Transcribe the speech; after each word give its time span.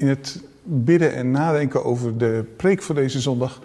in 0.00 0.08
het 0.08 0.42
bidden 0.62 1.14
en 1.14 1.30
nadenken 1.30 1.84
over 1.84 2.18
de 2.18 2.44
preek 2.56 2.82
voor 2.82 2.94
deze 2.94 3.20
zondag 3.20 3.60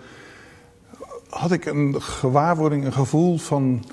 had 1.30 1.52
ik 1.52 1.66
een 1.66 2.02
gewaarwording, 2.02 2.86
een 2.86 2.94
gevoel 2.94 3.38
van, 3.38 3.84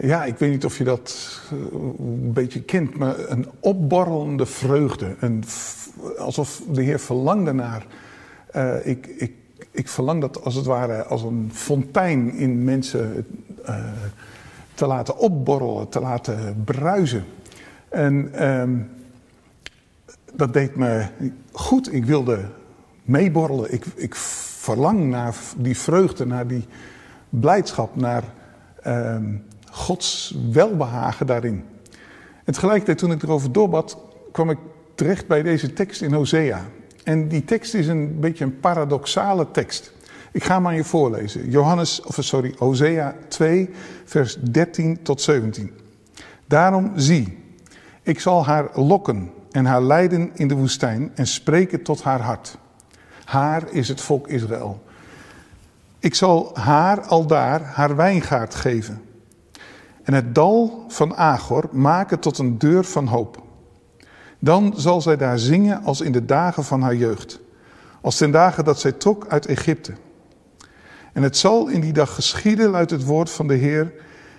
ja, 0.00 0.24
ik 0.24 0.38
weet 0.38 0.50
niet 0.50 0.64
of 0.64 0.78
je 0.78 0.84
dat 0.84 1.40
eh, 1.50 1.78
een 1.98 2.32
beetje 2.32 2.62
kent, 2.62 2.96
maar 2.96 3.30
een 3.30 3.46
opborrelende 3.60 4.46
vreugde. 4.46 5.14
Een, 5.20 5.44
alsof 6.18 6.62
de 6.70 6.82
Heer 6.82 7.00
verlangde 7.00 7.52
naar. 7.52 7.86
Uh, 8.56 8.86
ik, 8.86 9.06
ik, 9.06 9.32
ik 9.70 9.88
verlang 9.88 10.20
dat 10.20 10.44
als 10.44 10.54
het 10.54 10.66
ware 10.66 11.04
als 11.04 11.22
een 11.22 11.50
fontein 11.52 12.34
in 12.34 12.64
mensen 12.64 13.26
uh, 13.68 13.76
te 14.74 14.86
laten 14.86 15.18
opborrelen, 15.18 15.88
te 15.88 16.00
laten 16.00 16.62
bruisen. 16.64 17.24
En 17.88 18.46
um, 18.50 18.90
dat 20.32 20.52
deed 20.52 20.76
me 20.76 21.06
goed. 21.52 21.92
Ik 21.92 22.04
wilde 22.04 22.48
meeborrelen. 23.02 23.72
Ik, 23.72 23.84
ik 23.94 24.14
verlang 24.14 25.04
naar 25.10 25.34
die 25.56 25.78
vreugde, 25.78 26.26
naar 26.26 26.46
die 26.46 26.66
blijdschap, 27.28 27.96
naar 27.96 28.24
uh, 28.86 29.16
Gods 29.70 30.36
welbehagen 30.52 31.26
daarin. 31.26 31.64
En 32.44 32.52
tegelijkertijd, 32.52 32.98
toen 32.98 33.12
ik 33.12 33.22
erover 33.22 33.52
doorbad, 33.52 33.98
kwam 34.32 34.50
ik 34.50 34.58
terecht 34.94 35.26
bij 35.26 35.42
deze 35.42 35.72
tekst 35.72 36.02
in 36.02 36.12
Hosea. 36.12 36.60
En 37.04 37.28
die 37.28 37.44
tekst 37.44 37.74
is 37.74 37.86
een 37.86 38.20
beetje 38.20 38.44
een 38.44 38.60
paradoxale 38.60 39.50
tekst. 39.50 39.92
Ik 40.32 40.44
ga 40.44 40.54
hem 40.54 40.66
aan 40.66 40.74
je 40.74 40.84
voorlezen. 40.84 41.50
Johannes, 41.50 42.02
of 42.02 42.16
sorry, 42.20 42.54
Hosea 42.58 43.14
2, 43.28 43.70
vers 44.04 44.38
13 44.40 45.02
tot 45.02 45.20
17. 45.20 45.70
Daarom 46.46 46.92
zie, 46.96 47.38
ik 48.02 48.20
zal 48.20 48.44
haar 48.46 48.68
lokken 48.74 49.30
en 49.52 49.64
haar 49.64 49.82
leiden 49.82 50.30
in 50.34 50.48
de 50.48 50.54
woestijn 50.54 51.10
en 51.14 51.26
spreken 51.26 51.82
tot 51.82 52.02
haar 52.02 52.20
hart. 52.20 52.58
Haar 53.24 53.70
is 53.70 53.88
het 53.88 54.00
volk 54.00 54.28
Israël. 54.28 54.82
Ik 55.98 56.14
zal 56.14 56.50
haar 56.54 57.00
aldaar 57.00 57.62
haar 57.62 57.96
wijngaard 57.96 58.54
geven. 58.54 59.02
En 60.02 60.14
het 60.14 60.34
dal 60.34 60.84
van 60.88 61.16
Agor 61.16 61.68
maken 61.72 62.18
tot 62.18 62.38
een 62.38 62.58
deur 62.58 62.84
van 62.84 63.06
hoop. 63.06 63.42
Dan 64.38 64.72
zal 64.76 65.00
zij 65.00 65.16
daar 65.16 65.38
zingen 65.38 65.82
als 65.82 66.00
in 66.00 66.12
de 66.12 66.24
dagen 66.24 66.64
van 66.64 66.82
haar 66.82 66.94
jeugd. 66.94 67.40
Als 68.00 68.16
ten 68.16 68.30
dagen 68.30 68.64
dat 68.64 68.80
zij 68.80 68.92
trok 68.92 69.26
uit 69.28 69.46
Egypte. 69.46 69.92
En 71.12 71.22
het 71.22 71.36
zal 71.36 71.68
in 71.68 71.80
die 71.80 71.92
dag 71.92 72.14
geschieden, 72.14 72.70
luidt 72.70 72.90
het 72.90 73.04
woord 73.04 73.30
van 73.30 73.46
de 73.46 73.54
Heer, 73.54 73.92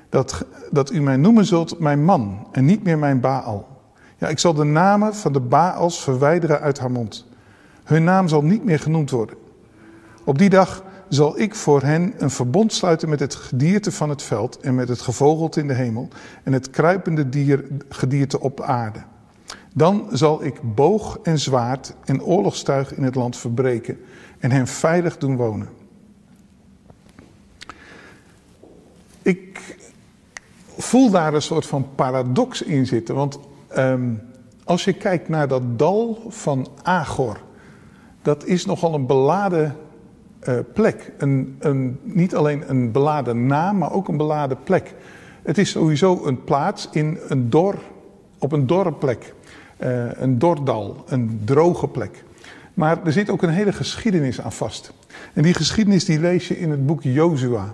dat, 0.09 0.46
dat 0.72 0.92
u 0.92 1.02
mij 1.02 1.18
noemen 1.18 1.46
zult 1.46 1.80
mijn 1.80 2.04
man 2.04 2.48
en 2.52 2.66
niet 2.66 2.84
meer 2.84 2.98
mijn 2.98 3.20
Baal. 3.20 3.73
Ja, 4.24 4.30
ik 4.30 4.40
zal 4.40 4.54
de 4.54 4.64
namen 4.64 5.16
van 5.16 5.34
de 5.34 5.40
Baals 5.40 6.02
verwijderen 6.02 6.60
uit 6.60 6.80
haar 6.80 6.92
mond. 6.92 7.26
Hun 7.84 8.04
naam 8.04 8.28
zal 8.28 8.44
niet 8.44 8.64
meer 8.64 8.80
genoemd 8.80 9.10
worden. 9.10 9.36
Op 10.24 10.38
die 10.38 10.50
dag 10.50 10.84
zal 11.08 11.40
ik 11.40 11.56
voor 11.56 11.82
hen 11.82 12.14
een 12.18 12.30
verbond 12.30 12.74
sluiten 12.74 13.10
met 13.10 13.20
het 13.20 13.36
gedierte 13.36 13.92
van 13.92 14.10
het 14.10 14.22
veld 14.22 14.60
en 14.60 14.76
met 14.76 14.88
het 14.88 15.02
gevogelte 15.02 15.60
in 15.60 15.68
de 15.68 15.74
hemel 15.74 16.08
en 16.44 16.54
het 16.54 16.70
kruipende 16.70 17.30
dier, 17.30 17.66
gedierte 17.90 18.40
op 18.40 18.62
aarde. 18.62 19.04
Dan 19.74 20.08
zal 20.12 20.44
ik 20.44 20.76
boog 20.76 21.20
en 21.24 21.40
zwaard 21.40 21.94
en 22.06 22.24
oorlogstuig 22.24 22.96
in 22.96 23.04
het 23.04 23.16
land 23.16 23.38
verbreken 23.38 24.00
en 24.40 24.52
hen 24.52 24.68
veilig 24.68 25.18
doen 25.18 25.36
wonen. 25.36 25.70
Ik 29.22 29.76
voel 30.78 31.10
daar 31.10 31.34
een 31.34 31.42
soort 31.42 31.66
van 31.66 31.88
paradox 31.96 32.62
in 32.62 32.86
zitten, 32.86 33.16
want 33.16 33.40
um, 33.78 34.22
als 34.64 34.84
je 34.84 34.94
kijkt 34.94 35.30
naar 35.30 35.48
dat 35.48 35.80
dal 35.80 36.24
van 36.28 36.68
Agor, 36.82 37.38
dat 38.22 38.46
is 38.46 38.66
nogal 38.66 38.94
een 38.94 39.06
beladen 39.06 39.76
uh, 40.48 40.60
plek. 40.74 41.12
Een, 41.18 41.56
een, 41.60 42.00
niet 42.04 42.36
alleen 42.36 42.70
een 42.70 42.92
beladen 42.92 43.46
naam, 43.46 43.78
maar 43.78 43.92
ook 43.92 44.08
een 44.08 44.18
beladen 44.18 44.58
plek. 44.64 44.94
Het 45.44 45.58
is 45.58 45.70
sowieso 45.70 46.25
een 46.25 46.44
plaats 46.44 46.90
in 46.92 47.20
een 47.28 47.50
dor, 47.50 47.75
op 48.40 48.52
een 48.52 48.68
dorre 48.68 48.94
plek. 48.94 49.34
Uh, 49.80 50.12
een 50.12 50.40
dordal, 50.40 51.03
een 51.08 51.42
droge 51.46 51.88
plek. 51.88 52.24
Maar 52.74 53.06
er 53.06 53.12
zit 53.12 53.30
ook 53.30 53.42
een 53.42 53.50
hele 53.50 53.74
geschiedenis 53.74 54.42
aan 54.42 54.52
vast. 54.52 54.94
En 55.34 55.44
die 55.44 55.53
geschiedenis 55.53 56.06
die 56.06 56.20
lees 56.20 56.47
je 56.47 56.59
in 56.59 56.72
het 56.72 56.86
boek 56.86 57.03
Jozua. 57.03 57.74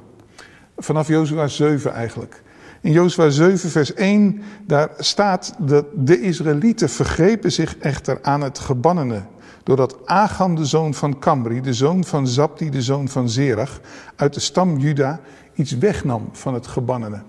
Vanaf 0.78 1.08
Jozua 1.08 1.48
7 1.48 1.94
eigenlijk. 1.94 2.42
In 2.82 2.92
Jozua 2.92 3.30
7 3.30 3.70
vers 3.70 3.94
1, 3.94 4.42
daar 4.66 4.90
staat 4.98 5.56
dat 5.58 5.86
de 5.96 6.22
Israëlieten 6.22 6.90
vergrepen 6.90 7.52
zich 7.52 7.78
echter 7.78 8.20
aan 8.22 8.42
het 8.42 8.60
gebannene 8.60 9.22
doordat 9.64 9.98
Agam 10.06 10.56
de 10.56 10.66
zoon 10.66 10.94
van 10.94 11.20
Kamri, 11.20 11.62
de 11.62 11.74
zoon 11.74 12.04
van 12.04 12.28
Zabdi, 12.28 12.70
de 12.70 12.82
zoon 12.82 13.08
van 13.08 13.30
Zerach, 13.30 13.80
uit 14.16 14.34
de 14.34 14.40
stam 14.40 14.78
Juda 14.78 15.20
iets 15.54 15.78
wegnam 15.78 16.30
van 16.32 16.54
het 16.54 16.68
gebannene. 16.68 17.22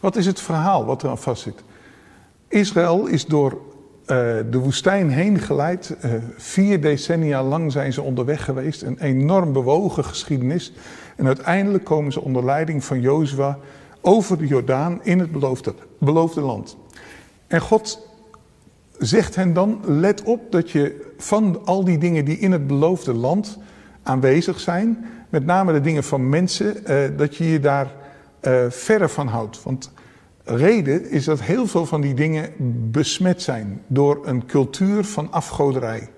Wat 0.00 0.16
is 0.16 0.26
het 0.26 0.40
verhaal 0.40 0.84
wat 0.84 1.02
er 1.02 1.08
aan 1.08 1.18
vastzit? 1.18 1.62
Israël 2.48 3.06
is 3.06 3.26
door 3.26 3.52
uh, 3.52 3.56
de 4.50 4.58
woestijn 4.58 5.10
heen 5.10 5.38
geleid. 5.38 5.96
Uh, 6.04 6.12
vier 6.36 6.80
decennia 6.80 7.42
lang 7.42 7.72
zijn 7.72 7.92
ze 7.92 8.02
onderweg 8.02 8.44
geweest. 8.44 8.82
Een 8.82 8.98
enorm 8.98 9.52
bewogen 9.52 10.04
geschiedenis. 10.04 10.72
En 11.16 11.26
uiteindelijk 11.26 11.84
komen 11.84 12.12
ze 12.12 12.20
onder 12.20 12.44
leiding 12.44 12.84
van 12.84 13.00
Jozua 13.00 13.58
over 14.02 14.38
de 14.38 14.46
Jordaan 14.46 15.00
in 15.02 15.18
het 15.18 15.32
beloofde, 15.32 15.74
beloofde 15.98 16.40
land. 16.40 16.76
En 17.46 17.60
God 17.60 18.08
zegt 18.98 19.34
hen 19.34 19.52
dan: 19.52 19.80
let 19.86 20.22
op 20.22 20.52
dat 20.52 20.70
je 20.70 21.12
van 21.16 21.64
al 21.64 21.84
die 21.84 21.98
dingen 21.98 22.24
die 22.24 22.38
in 22.38 22.52
het 22.52 22.66
beloofde 22.66 23.14
land 23.14 23.58
aanwezig 24.02 24.60
zijn, 24.60 25.04
met 25.28 25.44
name 25.46 25.72
de 25.72 25.80
dingen 25.80 26.04
van 26.04 26.28
mensen, 26.28 26.84
eh, 26.84 26.96
dat 27.16 27.36
je 27.36 27.50
je 27.50 27.60
daar 27.60 27.94
eh, 28.40 28.64
verre 28.68 29.08
van 29.08 29.26
houdt. 29.26 29.62
Want 29.62 29.92
reden 30.44 31.10
is 31.10 31.24
dat 31.24 31.40
heel 31.40 31.66
veel 31.66 31.86
van 31.86 32.00
die 32.00 32.14
dingen 32.14 32.50
besmet 32.90 33.42
zijn 33.42 33.82
door 33.86 34.20
een 34.24 34.46
cultuur 34.46 35.04
van 35.04 35.32
afgoderij. 35.32 36.10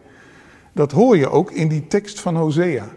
Dat 0.72 0.92
hoor 0.92 1.16
je 1.16 1.30
ook 1.30 1.50
in 1.50 1.68
die 1.68 1.86
tekst 1.86 2.20
van 2.20 2.36
Hosea. 2.36 2.88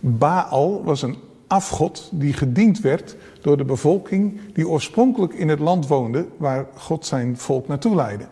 Baal 0.00 0.84
was 0.84 1.02
een 1.02 1.16
afgod 1.46 2.08
die 2.12 2.32
gediend 2.32 2.80
werd 2.80 3.16
door 3.42 3.56
de 3.56 3.64
bevolking 3.64 4.40
die 4.52 4.68
oorspronkelijk 4.68 5.32
in 5.32 5.48
het 5.48 5.58
land 5.58 5.86
woonde 5.86 6.26
waar 6.36 6.66
God 6.74 7.06
zijn 7.06 7.36
volk 7.38 7.68
naartoe 7.68 7.94
leidde. 7.94 8.24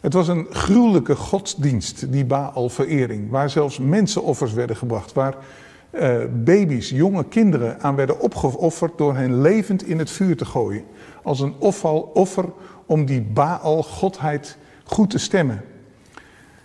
Het 0.00 0.12
was 0.12 0.28
een 0.28 0.46
gruwelijke 0.50 1.16
godsdienst, 1.16 2.12
die 2.12 2.24
Baal-verering, 2.24 3.30
waar 3.30 3.50
zelfs 3.50 3.78
mensenoffers 3.78 4.52
werden 4.52 4.76
gebracht, 4.76 5.12
waar 5.12 5.36
uh, 5.90 6.16
baby's, 6.44 6.90
jonge 6.90 7.24
kinderen 7.24 7.80
aan 7.80 7.94
werden 7.94 8.20
opgeofferd 8.20 8.98
door 8.98 9.16
hen 9.16 9.40
levend 9.40 9.86
in 9.86 9.98
het 9.98 10.10
vuur 10.10 10.36
te 10.36 10.44
gooien. 10.44 10.84
Als 11.22 11.40
een 11.40 11.54
offer 12.12 12.44
om 12.86 13.04
die 13.04 13.22
Baal-godheid 13.22 14.56
goed 14.84 15.10
te 15.10 15.18
stemmen. 15.18 15.64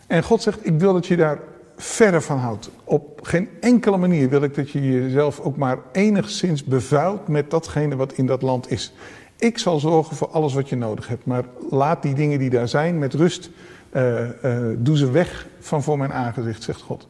En 0.07 0.23
God 0.23 0.41
zegt, 0.41 0.65
ik 0.65 0.79
wil 0.79 0.93
dat 0.93 1.07
je 1.07 1.15
daar 1.17 1.39
verre 1.77 2.21
van 2.21 2.37
houdt. 2.37 2.69
Op 2.83 3.19
geen 3.23 3.49
enkele 3.59 3.97
manier 3.97 4.29
wil 4.29 4.43
ik 4.43 4.55
dat 4.55 4.71
je 4.71 4.81
jezelf 4.81 5.39
ook 5.39 5.57
maar 5.57 5.77
enigszins 5.91 6.63
bevuilt 6.63 7.27
met 7.27 7.51
datgene 7.51 7.95
wat 7.95 8.13
in 8.13 8.25
dat 8.25 8.41
land 8.41 8.71
is. 8.71 8.93
Ik 9.37 9.57
zal 9.57 9.79
zorgen 9.79 10.15
voor 10.15 10.27
alles 10.27 10.53
wat 10.53 10.69
je 10.69 10.75
nodig 10.75 11.07
hebt, 11.07 11.25
maar 11.25 11.43
laat 11.69 12.01
die 12.01 12.13
dingen 12.13 12.39
die 12.39 12.49
daar 12.49 12.67
zijn 12.67 12.99
met 12.99 13.13
rust, 13.13 13.49
uh, 13.91 14.19
uh, 14.43 14.57
doe 14.77 14.97
ze 14.97 15.11
weg 15.11 15.47
van 15.59 15.83
voor 15.83 15.97
mijn 15.97 16.13
aangezicht, 16.13 16.63
zegt 16.63 16.81
God. 16.81 17.07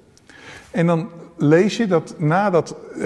En 0.71 0.85
dan 0.85 1.09
lees 1.37 1.77
je 1.77 1.87
dat 1.87 2.15
nadat 2.17 2.75
uh, 2.95 3.03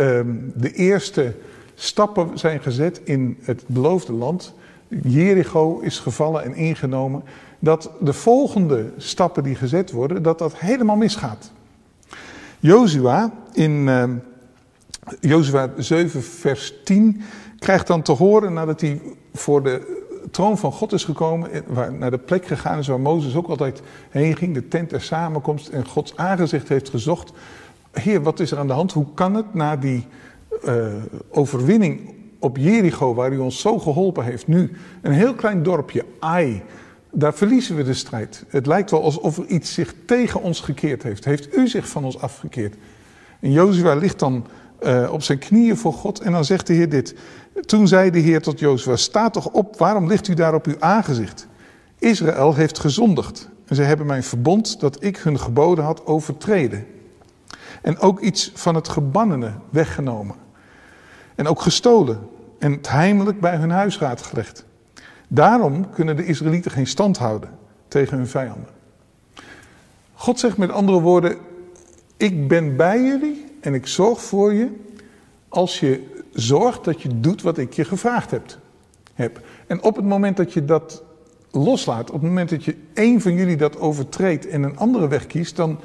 de 0.55 0.73
eerste 0.73 1.35
stappen 1.75 2.39
zijn 2.39 2.61
gezet 2.61 3.01
in 3.03 3.37
het 3.41 3.63
beloofde 3.65 4.13
land, 4.13 4.53
Jericho 5.01 5.79
is 5.79 5.99
gevallen 5.99 6.43
en 6.43 6.55
ingenomen, 6.55 7.23
dat 7.61 7.91
de 7.99 8.13
volgende 8.13 8.91
stappen 8.97 9.43
die 9.43 9.55
gezet 9.55 9.91
worden, 9.91 10.23
dat 10.23 10.39
dat 10.39 10.59
helemaal 10.59 10.95
misgaat. 10.95 11.51
Jozua 12.59 13.31
in 13.53 13.87
ehm, 13.89 14.15
Jozua 15.19 15.69
7 15.77 16.23
vers 16.23 16.73
10 16.83 17.21
krijgt 17.59 17.87
dan 17.87 18.01
te 18.01 18.11
horen 18.11 18.53
nadat 18.53 18.81
hij 18.81 19.01
voor 19.33 19.63
de 19.63 19.99
troon 20.31 20.57
van 20.57 20.71
God 20.71 20.91
is 20.93 21.03
gekomen, 21.03 21.49
waar, 21.67 21.93
naar 21.93 22.11
de 22.11 22.17
plek 22.17 22.45
gegaan 22.45 22.79
is 22.79 22.87
waar 22.87 22.99
Mozes 22.99 23.35
ook 23.35 23.47
altijd 23.47 23.81
heen 24.09 24.37
ging, 24.37 24.53
de 24.53 24.67
tent 24.67 24.89
der 24.89 25.01
samenkomst 25.01 25.67
en 25.67 25.87
Gods 25.87 26.17
aangezicht 26.17 26.69
heeft 26.69 26.89
gezocht. 26.89 27.31
Heer, 27.91 28.23
wat 28.23 28.39
is 28.39 28.51
er 28.51 28.57
aan 28.57 28.67
de 28.67 28.73
hand? 28.73 28.91
Hoe 28.91 29.07
kan 29.13 29.35
het 29.35 29.53
na 29.53 29.75
die 29.75 30.07
uh, 30.65 30.85
overwinning 31.29 32.13
op 32.39 32.57
Jericho, 32.57 33.13
waar 33.13 33.31
u 33.31 33.37
ons 33.37 33.61
zo 33.61 33.79
geholpen 33.79 34.23
heeft, 34.23 34.47
nu 34.47 34.71
een 35.01 35.11
heel 35.11 35.33
klein 35.33 35.63
dorpje, 35.63 36.05
Ai, 36.19 36.63
daar 37.11 37.33
verliezen 37.33 37.75
we 37.75 37.83
de 37.83 37.93
strijd. 37.93 38.43
Het 38.47 38.65
lijkt 38.65 38.91
wel 38.91 39.03
alsof 39.03 39.37
er 39.37 39.45
iets 39.45 39.73
zich 39.73 39.93
tegen 40.05 40.41
ons 40.41 40.59
gekeerd 40.59 41.03
heeft. 41.03 41.25
Heeft 41.25 41.55
u 41.55 41.67
zich 41.67 41.87
van 41.87 42.05
ons 42.05 42.19
afgekeerd? 42.19 42.75
En 43.39 43.51
Jozua 43.51 43.95
ligt 43.95 44.19
dan 44.19 44.45
uh, 44.81 45.09
op 45.11 45.23
zijn 45.23 45.37
knieën 45.37 45.77
voor 45.77 45.93
God 45.93 46.19
en 46.19 46.31
dan 46.31 46.45
zegt 46.45 46.67
de 46.67 46.73
Heer 46.73 46.89
dit. 46.89 47.15
Toen 47.65 47.87
zei 47.87 48.09
de 48.09 48.19
Heer 48.19 48.41
tot 48.41 48.59
Jozua, 48.59 48.95
sta 48.95 49.29
toch 49.29 49.47
op, 49.47 49.77
waarom 49.77 50.07
ligt 50.07 50.27
u 50.27 50.33
daar 50.33 50.53
op 50.53 50.65
uw 50.65 50.75
aangezicht? 50.79 51.47
Israël 51.99 52.55
heeft 52.55 52.79
gezondigd 52.79 53.49
En 53.65 53.75
ze 53.75 53.81
hebben 53.81 54.05
mijn 54.05 54.23
verbond 54.23 54.79
dat 54.79 55.03
ik 55.03 55.17
hun 55.17 55.39
geboden 55.39 55.83
had 55.83 56.05
overtreden. 56.05 56.85
En 57.81 57.99
ook 57.99 58.19
iets 58.19 58.51
van 58.55 58.75
het 58.75 58.87
gebannene 58.87 59.53
weggenomen. 59.69 60.35
En 61.35 61.47
ook 61.47 61.61
gestolen. 61.61 62.19
En 62.59 62.71
het 62.71 62.89
heimelijk 62.89 63.39
bij 63.39 63.55
hun 63.55 63.69
huisraad 63.69 64.21
gelegd. 64.21 64.65
Daarom 65.33 65.89
kunnen 65.89 66.15
de 66.15 66.25
Israëlieten 66.25 66.71
geen 66.71 66.87
stand 66.87 67.17
houden 67.17 67.49
tegen 67.87 68.17
hun 68.17 68.27
vijanden. 68.27 68.67
God 70.13 70.39
zegt 70.39 70.57
met 70.57 70.71
andere 70.71 71.01
woorden: 71.01 71.37
Ik 72.17 72.47
ben 72.47 72.75
bij 72.75 73.01
jullie 73.03 73.45
en 73.59 73.73
ik 73.73 73.87
zorg 73.87 74.21
voor 74.21 74.53
je 74.53 74.67
als 75.49 75.79
je 75.79 76.23
zorgt 76.33 76.83
dat 76.83 77.01
je 77.01 77.19
doet 77.19 77.41
wat 77.41 77.57
ik 77.57 77.73
je 77.73 77.85
gevraagd 77.85 78.31
heb. 78.31 78.57
heb. 79.13 79.41
En 79.67 79.83
op 79.83 79.95
het 79.95 80.05
moment 80.05 80.37
dat 80.37 80.53
je 80.53 80.65
dat 80.65 81.03
loslaat, 81.51 82.09
op 82.09 82.21
het 82.21 82.29
moment 82.29 82.49
dat 82.49 82.63
je 82.63 82.75
één 82.93 83.21
van 83.21 83.33
jullie 83.33 83.57
dat 83.57 83.79
overtreedt 83.79 84.47
en 84.47 84.63
een 84.63 84.77
andere 84.77 85.07
weg 85.07 85.27
kiest, 85.27 85.55
dan 85.55 85.79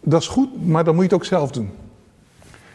dat 0.00 0.20
is 0.20 0.28
goed, 0.28 0.66
maar 0.66 0.84
dan 0.84 0.94
moet 0.94 1.04
je 1.04 1.10
het 1.10 1.18
ook 1.18 1.28
zelf 1.28 1.50
doen. 1.50 1.70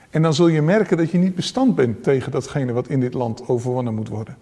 En 0.10 0.22
dan 0.22 0.34
zul 0.34 0.48
je 0.48 0.62
merken 0.62 0.98
dat 0.98 1.12
je 1.12 1.18
niet 1.18 1.36
bestand 1.36 1.76
bent 1.76 2.04
tegen 2.04 2.32
datgene 2.32 2.74
wat 2.74 2.88
in 2.88 3.00
dit 3.00 3.14
land 3.14 3.48
overwonnen 3.48 3.96
moet 3.96 4.10
worden. 4.10 4.38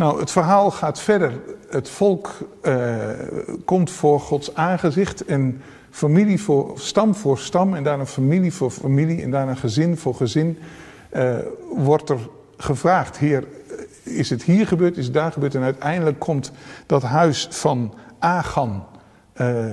Nou, 0.00 0.20
het 0.20 0.30
verhaal 0.30 0.70
gaat 0.70 1.00
verder. 1.00 1.32
Het 1.70 1.88
volk 1.88 2.30
uh, 2.62 2.96
komt 3.64 3.90
voor 3.90 4.20
Gods 4.20 4.54
aangezicht 4.54 5.24
en 5.24 5.62
familie 5.90 6.42
voor 6.42 6.72
stam 6.78 7.14
voor 7.14 7.38
stam 7.38 7.74
en 7.74 7.82
daarna 7.82 8.06
familie 8.06 8.52
voor 8.52 8.70
familie 8.70 9.22
en 9.22 9.30
daarna 9.30 9.54
gezin 9.54 9.96
voor 9.96 10.14
gezin 10.14 10.58
uh, 11.12 11.34
wordt 11.74 12.08
er 12.08 12.18
gevraagd, 12.56 13.18
Heer, 13.18 13.44
is 14.02 14.30
het 14.30 14.42
hier 14.42 14.66
gebeurd, 14.66 14.96
is 14.96 15.04
het 15.04 15.14
daar 15.14 15.32
gebeurd? 15.32 15.54
En 15.54 15.62
uiteindelijk 15.62 16.18
komt 16.18 16.52
dat 16.86 17.02
huis 17.02 17.48
van 17.50 17.94
Agan 18.18 18.84
uh, 19.36 19.64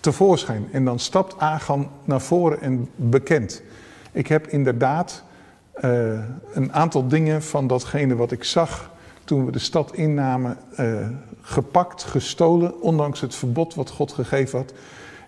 tevoorschijn. 0.00 0.68
En 0.72 0.84
dan 0.84 0.98
stapt 0.98 1.38
Agan 1.38 1.90
naar 2.04 2.20
voren 2.20 2.60
en 2.60 2.88
bekend. 2.96 3.62
Ik 4.12 4.26
heb 4.26 4.46
inderdaad 4.46 5.22
een 6.52 6.72
aantal 6.72 7.08
dingen 7.08 7.42
van 7.42 7.66
datgene 7.66 8.16
wat 8.16 8.32
ik 8.32 8.44
zag 8.44 8.90
toen 9.28 9.44
we 9.44 9.52
de 9.52 9.58
stad 9.58 9.94
innamen, 9.94 10.58
uh, 10.80 11.08
gepakt, 11.40 12.02
gestolen, 12.02 12.80
ondanks 12.80 13.20
het 13.20 13.34
verbod 13.34 13.74
wat 13.74 13.90
God 13.90 14.12
gegeven 14.12 14.58
had. 14.58 14.72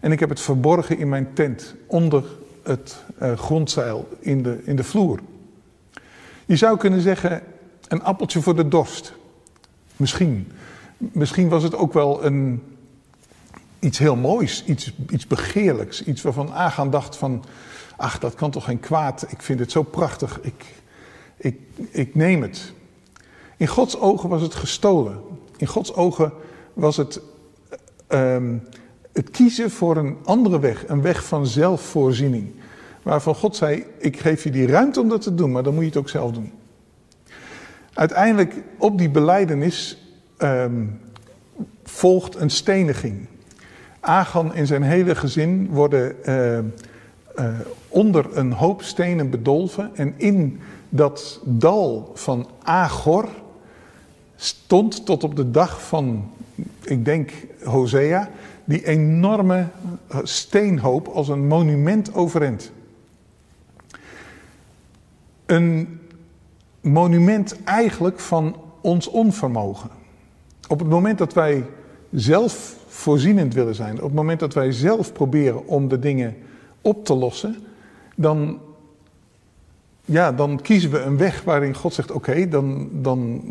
En 0.01 0.13
ik 0.13 0.21
heb 0.21 0.29
het 0.29 0.41
verborgen 0.41 0.99
in 0.99 1.09
mijn 1.09 1.33
tent, 1.33 1.75
onder 1.87 2.25
het 2.63 3.03
uh, 3.23 3.33
grondzeil 3.33 4.09
in 4.21 4.43
de, 4.43 4.61
in 4.65 4.77
de 4.77 4.85
vloer. 4.85 5.21
Je 6.47 6.57
zou 6.57 6.79
kunnen 6.79 7.01
zeggen, 7.01 7.43
een 7.89 8.03
appeltje 8.03 8.43
voor 8.43 8.57
de 8.57 8.69
dorst. 8.69 9.13
Misschien. 9.97 10.53
Misschien 10.97 11.49
was 11.49 11.63
het 11.63 11.75
ook 11.75 11.93
wel 11.93 12.25
een, 12.25 12.63
iets 13.79 13.99
heel 13.99 14.17
moois, 14.17 14.65
iets, 14.65 14.95
iets 15.11 15.27
begeerlijks. 15.27 16.05
Iets 16.05 16.23
waarvan 16.23 16.53
Agan 16.53 16.91
dacht 16.91 17.17
van, 17.17 17.45
ach 17.97 18.19
dat 18.19 18.35
kan 18.35 18.51
toch 18.51 18.65
geen 18.65 18.81
kwaad. 18.81 19.27
Ik 19.29 19.43
vind 19.43 19.59
het 19.59 19.71
zo 19.71 19.83
prachtig, 19.83 20.41
ik, 20.43 20.65
ik, 21.37 21.59
ik 21.91 22.15
neem 22.15 22.43
het. 22.43 22.73
In 23.61 23.67
Gods 23.67 23.99
ogen 23.99 24.29
was 24.29 24.43
het 24.43 24.55
gestolen. 24.55 25.21
In 25.57 25.67
Gods 25.67 25.95
ogen 25.95 26.33
was 26.73 26.97
het 26.97 27.21
um, 28.09 28.63
het 29.13 29.31
kiezen 29.31 29.71
voor 29.71 29.97
een 29.97 30.17
andere 30.25 30.61
weg, 30.61 30.89
een 30.89 31.03
weg 31.03 31.25
van 31.25 31.47
zelfvoorziening. 31.47 32.53
Waarvan 33.03 33.35
God 33.35 33.57
zei: 33.57 33.85
Ik 33.99 34.21
geef 34.21 34.45
je 34.45 34.51
die 34.51 34.67
ruimte 34.67 35.01
om 35.01 35.09
dat 35.09 35.23
te 35.23 35.35
doen, 35.35 35.53
maar 35.53 35.63
dan 35.63 35.75
moet 35.75 35.83
je 35.83 35.89
het 35.89 35.99
ook 35.99 36.09
zelf 36.09 36.33
doen. 36.33 36.53
Uiteindelijk 37.95 38.55
op 38.79 38.99
die 38.99 39.11
beleidenis 39.11 39.99
um, 40.39 41.01
volgt 41.85 42.37
een 42.37 42.51
steniging. 42.51 43.27
Agan 44.01 44.55
en 44.55 44.67
zijn 44.67 44.83
hele 44.83 45.15
gezin 45.15 45.69
worden 45.71 46.17
uh, 46.25 46.59
uh, 46.59 46.65
onder 47.89 48.37
een 48.37 48.53
hoop 48.53 48.83
stenen 48.83 49.31
bedolven. 49.31 49.91
En 49.95 50.15
in 50.17 50.61
dat 50.89 51.41
dal 51.45 52.11
van 52.15 52.49
Agor 52.63 53.29
stond 54.41 55.07
tot 55.07 55.25
op 55.25 55.37
de 55.37 55.51
dag 55.51 55.87
van, 55.87 56.31
ik 56.83 57.05
denk, 57.05 57.33
Hosea, 57.65 58.31
die 58.65 58.87
enorme 58.87 59.69
steenhoop 60.23 61.09
als 61.09 61.29
een 61.29 61.47
monument 61.47 62.15
overeind. 62.15 62.73
Een 65.47 66.01
monument 66.81 67.65
eigenlijk 67.65 68.21
van 68.21 68.57
ons 68.81 69.07
onvermogen. 69.07 69.91
Op 70.69 70.79
het 70.79 70.89
moment 70.89 71.19
dat 71.19 71.33
wij 71.33 71.65
zelf 72.11 72.77
voorzienend 72.87 73.55
willen 73.55 73.75
zijn, 73.75 73.97
op 73.97 74.03
het 74.03 74.15
moment 74.15 74.41
dat 74.41 74.55
wij 74.55 74.73
zelf 74.73 75.13
proberen 75.13 75.67
om 75.67 75.89
de 75.89 75.99
dingen 75.99 76.37
op 76.81 77.05
te 77.05 77.15
lossen, 77.15 77.57
dan, 78.17 78.61
ja, 80.05 80.33
dan 80.33 80.61
kiezen 80.63 80.91
we 80.91 80.99
een 80.99 81.17
weg 81.17 81.43
waarin 81.43 81.75
God 81.75 81.95
zegt: 81.95 82.11
Oké, 82.11 82.49
dan, 82.49 82.89
dan 82.93 83.43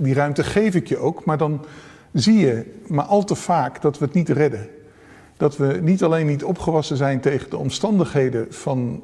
die 0.00 0.14
ruimte 0.14 0.44
geef 0.44 0.74
ik 0.74 0.86
je 0.86 0.96
ook, 0.96 1.24
maar 1.24 1.38
dan 1.38 1.64
zie 2.12 2.38
je 2.38 2.64
maar 2.86 3.04
al 3.04 3.24
te 3.24 3.34
vaak 3.34 3.82
dat 3.82 3.98
we 3.98 4.04
het 4.04 4.14
niet 4.14 4.28
redden. 4.28 4.68
Dat 5.36 5.56
we 5.56 5.78
niet 5.82 6.02
alleen 6.02 6.26
niet 6.26 6.44
opgewassen 6.44 6.96
zijn 6.96 7.20
tegen 7.20 7.50
de 7.50 7.56
omstandigheden 7.56 8.46
van 8.50 9.02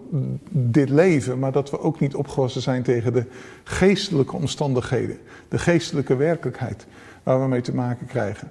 dit 0.51 0.89
leven, 0.89 1.39
maar 1.39 1.53
dat 1.53 1.71
we 1.71 1.81
ook 1.81 2.01
niet 2.01 2.15
opgewassen 2.15 2.63
zijn 2.63 2.83
tegen 2.83 3.13
de 3.13 3.25
geestelijke 3.65 4.37
omstandigheden, 4.37 5.19
de 5.49 5.59
geestelijke 5.59 6.17
werkelijkheid 6.17 6.87
waar 7.23 7.41
we 7.41 7.49
mee 7.49 7.61
te 7.61 7.75
maken 7.75 8.07
krijgen. 8.07 8.51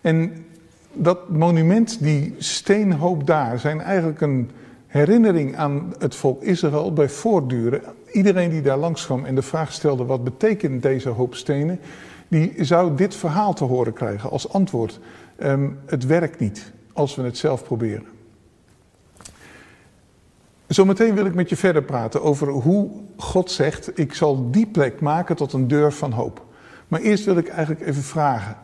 En 0.00 0.44
dat 0.92 1.30
monument, 1.30 2.02
die 2.02 2.34
steenhoop 2.38 3.26
daar, 3.26 3.58
zijn 3.58 3.80
eigenlijk 3.80 4.20
een 4.20 4.50
herinnering 4.94 5.56
aan 5.56 5.92
het 5.98 6.14
volk 6.14 6.42
Israël 6.42 6.92
bij 6.92 7.08
voortduren. 7.08 7.82
Iedereen 8.12 8.50
die 8.50 8.62
daar 8.62 8.76
langs 8.76 9.04
kwam 9.04 9.24
en 9.24 9.34
de 9.34 9.42
vraag 9.42 9.72
stelde: 9.72 10.04
wat 10.04 10.24
betekent 10.24 10.82
deze 10.82 11.08
hoop 11.08 11.34
stenen? 11.34 11.80
Die 12.28 12.54
zou 12.64 12.96
dit 12.96 13.14
verhaal 13.14 13.54
te 13.54 13.64
horen 13.64 13.92
krijgen 13.92 14.30
als 14.30 14.48
antwoord. 14.48 15.00
Um, 15.42 15.78
het 15.86 16.06
werkt 16.06 16.40
niet 16.40 16.72
als 16.92 17.14
we 17.14 17.22
het 17.22 17.38
zelf 17.38 17.64
proberen. 17.64 18.06
Zometeen 20.66 21.14
wil 21.14 21.26
ik 21.26 21.34
met 21.34 21.48
je 21.48 21.56
verder 21.56 21.82
praten 21.82 22.22
over 22.22 22.48
hoe 22.48 22.90
God 23.16 23.50
zegt: 23.50 23.98
Ik 23.98 24.14
zal 24.14 24.50
die 24.50 24.66
plek 24.66 25.00
maken 25.00 25.36
tot 25.36 25.52
een 25.52 25.68
deur 25.68 25.92
van 25.92 26.12
hoop. 26.12 26.44
Maar 26.88 27.00
eerst 27.00 27.24
wil 27.24 27.36
ik 27.36 27.48
eigenlijk 27.48 27.86
even 27.86 28.02
vragen. 28.02 28.56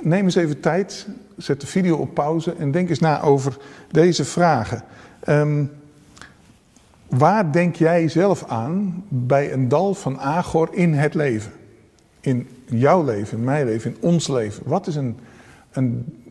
Neem 0.00 0.24
eens 0.24 0.34
even 0.34 0.60
tijd, 0.60 1.06
zet 1.36 1.60
de 1.60 1.66
video 1.66 1.96
op 1.96 2.14
pauze 2.14 2.54
en 2.54 2.70
denk 2.70 2.88
eens 2.88 2.98
na 2.98 3.22
over 3.22 3.56
deze 3.90 4.24
vragen. 4.24 4.82
Um, 5.28 5.70
waar 7.08 7.52
denk 7.52 7.76
jij 7.76 8.08
zelf 8.08 8.44
aan 8.48 9.04
bij 9.08 9.52
een 9.52 9.68
dal 9.68 9.94
van 9.94 10.20
Agor 10.20 10.68
in 10.72 10.94
het 10.94 11.14
leven? 11.14 11.52
In 12.20 12.48
jouw 12.64 13.04
leven, 13.04 13.38
in 13.38 13.44
mijn 13.44 13.66
leven, 13.66 13.90
in 13.90 13.96
ons 14.00 14.28
leven. 14.28 14.62
Wat 14.66 14.86
is 14.86 14.96
een, 14.96 15.18
een, 15.72 16.22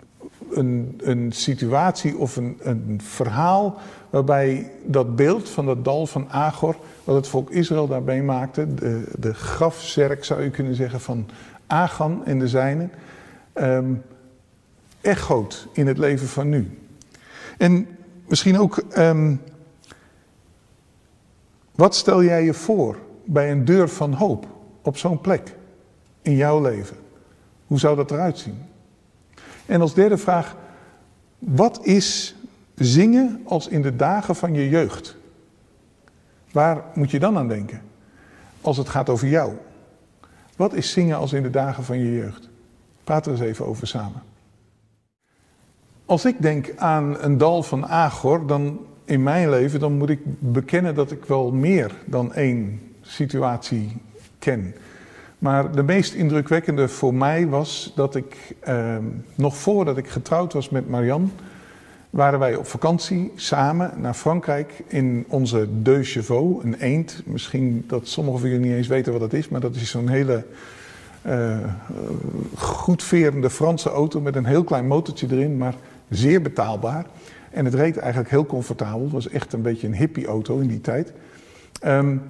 een, 0.52 1.00
een 1.04 1.32
situatie 1.32 2.18
of 2.18 2.36
een, 2.36 2.60
een 2.62 3.00
verhaal 3.04 3.80
waarbij 4.10 4.72
dat 4.86 5.16
beeld 5.16 5.50
van 5.50 5.66
dat 5.66 5.86
dal 5.86 6.08
van 6.08 6.30
Agor, 6.30 6.76
wat 7.04 7.16
het 7.16 7.28
volk 7.28 7.50
Israël 7.50 7.88
daarbij 7.88 8.22
maakte, 8.22 8.74
de, 8.74 9.04
de 9.20 9.34
grafzerk 9.34 10.26
zou 10.26 10.44
je 10.44 10.50
kunnen 10.50 10.76
zeggen 10.76 11.02
van 11.02 11.26
Agan 11.68 12.26
en 12.26 12.40
de 12.40 12.48
zijnen, 12.48 12.92
um, 13.54 14.02
echoot 15.02 15.68
in 15.72 15.88
het 15.88 15.98
leven 15.98 16.28
van 16.28 16.50
nu. 16.50 16.78
En 17.58 17.88
misschien 18.34 18.60
ook, 18.60 18.84
um, 18.98 19.42
wat 21.76 21.96
stel 21.96 22.24
jij 22.24 22.44
je 22.44 22.54
voor 22.54 22.98
bij 23.26 23.52
een 23.52 23.66
deur 23.66 23.90
van 23.90 24.14
hoop 24.14 24.48
op 24.82 24.98
zo'n 24.98 25.22
plek 25.22 25.56
in 26.22 26.36
jouw 26.36 26.62
leven? 26.62 26.98
Hoe 27.68 27.80
zou 27.80 27.96
dat 27.96 28.12
eruit 28.12 28.38
zien? 28.38 28.58
En 29.66 29.82
als 29.82 29.94
derde 29.94 30.18
vraag, 30.18 30.56
wat 31.40 31.86
is 31.86 32.36
zingen 32.76 33.42
als 33.46 33.68
in 33.68 33.82
de 33.82 33.96
dagen 33.96 34.36
van 34.36 34.54
je 34.54 34.70
jeugd? 34.70 35.16
Waar 36.52 36.84
moet 36.94 37.12
je 37.12 37.20
dan 37.20 37.38
aan 37.38 37.48
denken? 37.48 37.82
Als 38.62 38.78
het 38.78 38.90
gaat 38.90 39.10
over 39.10 39.28
jou. 39.28 39.54
Wat 40.56 40.74
is 40.74 40.92
zingen 40.92 41.18
als 41.18 41.34
in 41.34 41.44
de 41.44 41.50
dagen 41.50 41.84
van 41.84 41.98
je 41.98 42.14
jeugd? 42.14 42.50
Praat 43.04 43.26
er 43.26 43.32
eens 43.32 43.42
even 43.42 43.66
over 43.66 43.88
samen. 43.88 44.33
Als 46.14 46.26
ik 46.26 46.42
denk 46.42 46.74
aan 46.76 47.18
een 47.20 47.38
dal 47.38 47.64
van 47.64 47.88
Agor, 47.88 48.48
dan 48.48 48.80
in 49.06 49.24
mijn 49.24 49.50
leven, 49.50 49.80
dan 49.80 49.94
moet 49.94 50.10
ik 50.10 50.20
bekennen 50.40 50.96
dat 50.96 51.12
ik 51.12 51.26
wel 51.26 51.52
meer 51.52 51.92
dan 52.06 52.34
één 52.34 52.82
situatie 53.02 53.98
ken. 54.40 54.76
Maar 55.40 55.72
de 55.72 55.84
meest 55.84 56.14
indrukwekkende 56.14 56.88
voor 56.88 57.14
mij 57.14 57.48
was 57.48 57.94
dat 57.96 58.16
ik, 58.16 58.56
eh, 58.60 58.96
nog 59.36 59.58
voordat 59.58 59.98
ik 59.98 60.08
getrouwd 60.08 60.54
was 60.54 60.70
met 60.70 60.90
Marianne, 60.90 61.28
waren 62.10 62.40
wij 62.40 62.56
op 62.56 62.66
vakantie 62.66 63.32
samen 63.36 63.92
naar 63.98 64.14
Frankrijk 64.14 64.84
in 64.88 65.26
onze 65.28 65.68
Deux 65.72 66.12
Chevaux, 66.12 66.64
een 66.64 66.76
eend. 66.80 67.22
Misschien 67.26 67.84
dat 67.88 68.08
sommigen 68.08 68.40
van 68.40 68.50
jullie 68.50 68.66
niet 68.66 68.76
eens 68.76 68.88
weten 68.88 69.12
wat 69.12 69.22
dat 69.22 69.34
is, 69.34 69.50
maar 69.50 69.62
dat 69.62 69.76
is 69.76 69.90
zo'n 69.90 70.08
hele 70.08 70.46
goed 72.56 73.04
verende 73.04 73.50
Franse 73.50 73.90
auto 73.90 74.22
met 74.22 74.36
een 74.36 74.46
heel 74.46 74.64
klein 74.64 74.88
motortje 74.88 75.28
erin, 75.30 75.58
maar 75.58 75.76
zeer 76.10 76.42
betaalbaar. 76.42 77.06
En 77.52 77.66
het 77.66 77.74
reed 77.74 77.98
eigenlijk 77.98 78.30
heel 78.30 78.46
comfortabel. 78.46 79.02
Het 79.02 79.12
was 79.12 79.30
echt 79.30 79.54
een 79.54 79.62
beetje 79.62 79.88
een 79.88 79.96
hippie 79.96 80.28
auto 80.28 80.60
in 80.60 80.68
die 80.68 80.82
tijd. 80.82 81.14
Um, 81.86 82.22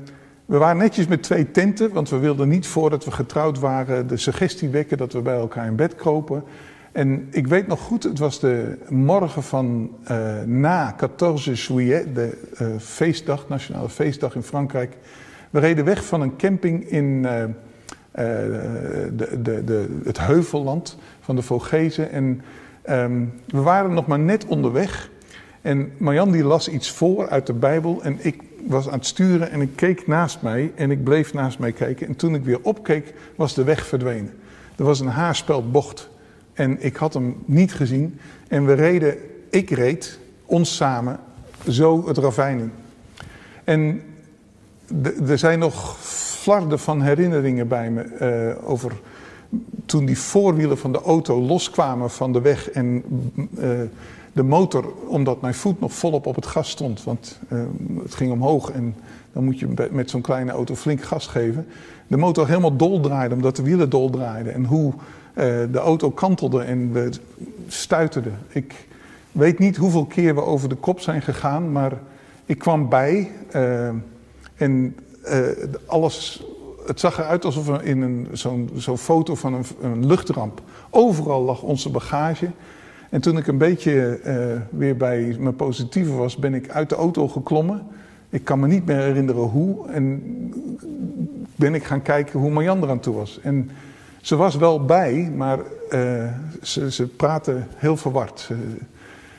we 0.45 0.57
waren 0.57 0.77
netjes 0.77 1.07
met 1.07 1.23
twee 1.23 1.51
tenten, 1.51 1.93
want 1.93 2.09
we 2.09 2.17
wilden 2.17 2.47
niet 2.47 2.67
voordat 2.67 3.05
we 3.05 3.11
getrouwd 3.11 3.59
waren 3.59 4.07
de 4.07 4.17
suggestie 4.17 4.69
wekken 4.69 4.97
dat 4.97 5.13
we 5.13 5.21
bij 5.21 5.35
elkaar 5.35 5.65
in 5.65 5.75
bed 5.75 5.95
kropen. 5.95 6.43
En 6.91 7.27
ik 7.31 7.47
weet 7.47 7.67
nog 7.67 7.79
goed, 7.79 8.03
het 8.03 8.19
was 8.19 8.39
de 8.39 8.77
morgen 8.89 9.43
van 9.43 9.91
uh, 10.11 10.41
na 10.45 10.95
14 11.17 11.53
juillet, 11.53 12.15
de 12.15 12.37
uh, 12.61 12.67
feestdag, 12.79 13.49
nationale 13.49 13.89
feestdag 13.89 14.35
in 14.35 14.43
Frankrijk. 14.43 14.97
We 15.49 15.59
reden 15.59 15.85
weg 15.85 16.05
van 16.05 16.21
een 16.21 16.35
camping 16.35 16.89
in 16.89 17.05
uh, 17.05 17.43
de, 18.11 19.41
de, 19.41 19.63
de, 19.63 19.99
het 20.03 20.19
heuvelland 20.19 20.97
van 21.19 21.35
de 21.35 21.41
Vogezen. 21.41 22.11
En 22.11 22.41
um, 22.89 23.33
we 23.45 23.61
waren 23.61 23.93
nog 23.93 24.07
maar 24.07 24.19
net 24.19 24.45
onderweg. 24.45 25.09
En 25.61 25.91
Marjan 25.97 26.31
die 26.31 26.43
las 26.43 26.67
iets 26.67 26.91
voor 26.91 27.29
uit 27.29 27.47
de 27.47 27.53
Bijbel 27.53 28.03
en 28.03 28.17
ik 28.21 28.41
was 28.67 28.87
aan 28.87 28.97
het 28.97 29.05
sturen 29.05 29.51
en 29.51 29.61
ik 29.61 29.75
keek 29.75 30.07
naast 30.07 30.41
mij 30.41 30.71
en 30.75 30.91
ik 30.91 31.03
bleef 31.03 31.33
naast 31.33 31.59
mij 31.59 31.71
kijken. 31.71 32.07
En 32.07 32.15
toen 32.15 32.35
ik 32.35 32.43
weer 32.43 32.59
opkeek, 32.61 33.13
was 33.35 33.53
de 33.53 33.63
weg 33.63 33.85
verdwenen. 33.85 34.33
Er 34.75 34.83
was 34.83 34.99
een 34.99 35.07
haarspelbocht 35.07 36.09
en 36.53 36.83
ik 36.83 36.95
had 36.95 37.13
hem 37.13 37.35
niet 37.45 37.73
gezien. 37.73 38.19
En 38.47 38.65
we 38.65 38.73
reden, 38.73 39.17
ik 39.49 39.69
reed, 39.69 40.19
ons 40.45 40.75
samen, 40.75 41.19
zo 41.67 42.07
het 42.07 42.17
ravijn 42.17 42.59
in. 42.59 42.71
En 43.63 44.01
er 45.27 45.37
zijn 45.37 45.59
nog 45.59 45.97
flarden 46.43 46.79
van 46.79 47.01
herinneringen 47.01 47.67
bij 47.67 47.91
me 47.91 48.03
uh, 48.59 48.69
over 48.69 48.91
toen 49.85 50.05
die 50.05 50.19
voorwielen 50.19 50.77
van 50.77 50.91
de 50.91 51.01
auto 51.01 51.41
loskwamen 51.41 52.09
van 52.09 52.33
de 52.33 52.41
weg 52.41 52.69
en 52.69 53.03
uh, 53.59 53.69
de 54.33 54.43
motor, 54.43 54.93
omdat 55.07 55.41
mijn 55.41 55.53
voet 55.53 55.79
nog 55.79 55.93
volop 55.93 56.25
op 56.25 56.35
het 56.35 56.45
gas 56.45 56.69
stond, 56.69 57.03
want 57.03 57.39
uh, 57.49 57.63
het 58.03 58.15
ging 58.15 58.31
omhoog 58.31 58.71
en 58.71 58.95
dan 59.31 59.43
moet 59.43 59.59
je 59.59 59.67
met 59.91 60.09
zo'n 60.09 60.21
kleine 60.21 60.51
auto 60.51 60.75
flink 60.75 61.03
gas 61.03 61.27
geven. 61.27 61.67
De 62.07 62.17
motor 62.17 62.47
helemaal 62.47 62.75
dol 62.75 62.99
draaide, 62.99 63.35
omdat 63.35 63.55
de 63.55 63.63
wielen 63.63 63.89
dol 63.89 64.09
draaiden. 64.09 64.53
En 64.53 64.65
hoe 64.65 64.93
uh, 64.93 65.43
de 65.71 65.79
auto 65.79 66.11
kantelde 66.11 66.61
en 66.61 66.91
we 66.91 67.09
stuiterden. 67.67 68.37
Ik 68.47 68.87
weet 69.31 69.59
niet 69.59 69.77
hoeveel 69.77 70.05
keer 70.05 70.35
we 70.35 70.41
over 70.41 70.69
de 70.69 70.75
kop 70.75 70.99
zijn 70.99 71.21
gegaan, 71.21 71.71
maar 71.71 71.91
ik 72.45 72.57
kwam 72.57 72.89
bij 72.89 73.31
en 74.55 74.95
alles. 75.85 76.43
Het 76.85 76.99
zag 76.99 77.19
eruit 77.19 77.45
alsof 77.45 77.67
er 77.67 77.83
in 77.83 78.27
zo'n 78.31 78.69
zo 78.77 78.97
foto 78.97 79.35
van 79.35 79.53
een, 79.53 79.65
een 79.81 80.05
luchtramp. 80.05 80.61
Overal 80.89 81.43
lag 81.43 81.61
onze 81.61 81.89
bagage. 81.89 82.51
En 83.09 83.21
toen 83.21 83.37
ik 83.37 83.47
een 83.47 83.57
beetje 83.57 84.19
uh, 84.25 84.61
weer 84.69 84.97
bij 84.97 85.35
mijn 85.39 85.55
positieve 85.55 86.11
was, 86.11 86.35
ben 86.35 86.53
ik 86.53 86.69
uit 86.69 86.89
de 86.89 86.95
auto 86.95 87.27
geklommen. 87.27 87.81
Ik 88.29 88.43
kan 88.43 88.59
me 88.59 88.67
niet 88.67 88.85
meer 88.85 88.97
herinneren 88.97 89.41
hoe. 89.41 89.87
En 89.87 90.23
ben 91.55 91.73
ik 91.73 91.83
gaan 91.83 92.01
kijken 92.01 92.39
hoe 92.39 92.51
Marjan 92.51 92.83
eraan 92.83 92.99
toe 92.99 93.15
was. 93.15 93.39
En 93.41 93.69
ze 94.21 94.35
was 94.35 94.55
wel 94.55 94.85
bij, 94.85 95.31
maar 95.35 95.59
uh, 95.89 96.23
ze, 96.61 96.91
ze 96.91 97.07
praatte 97.07 97.57
heel 97.75 97.97
verward. 97.97 98.49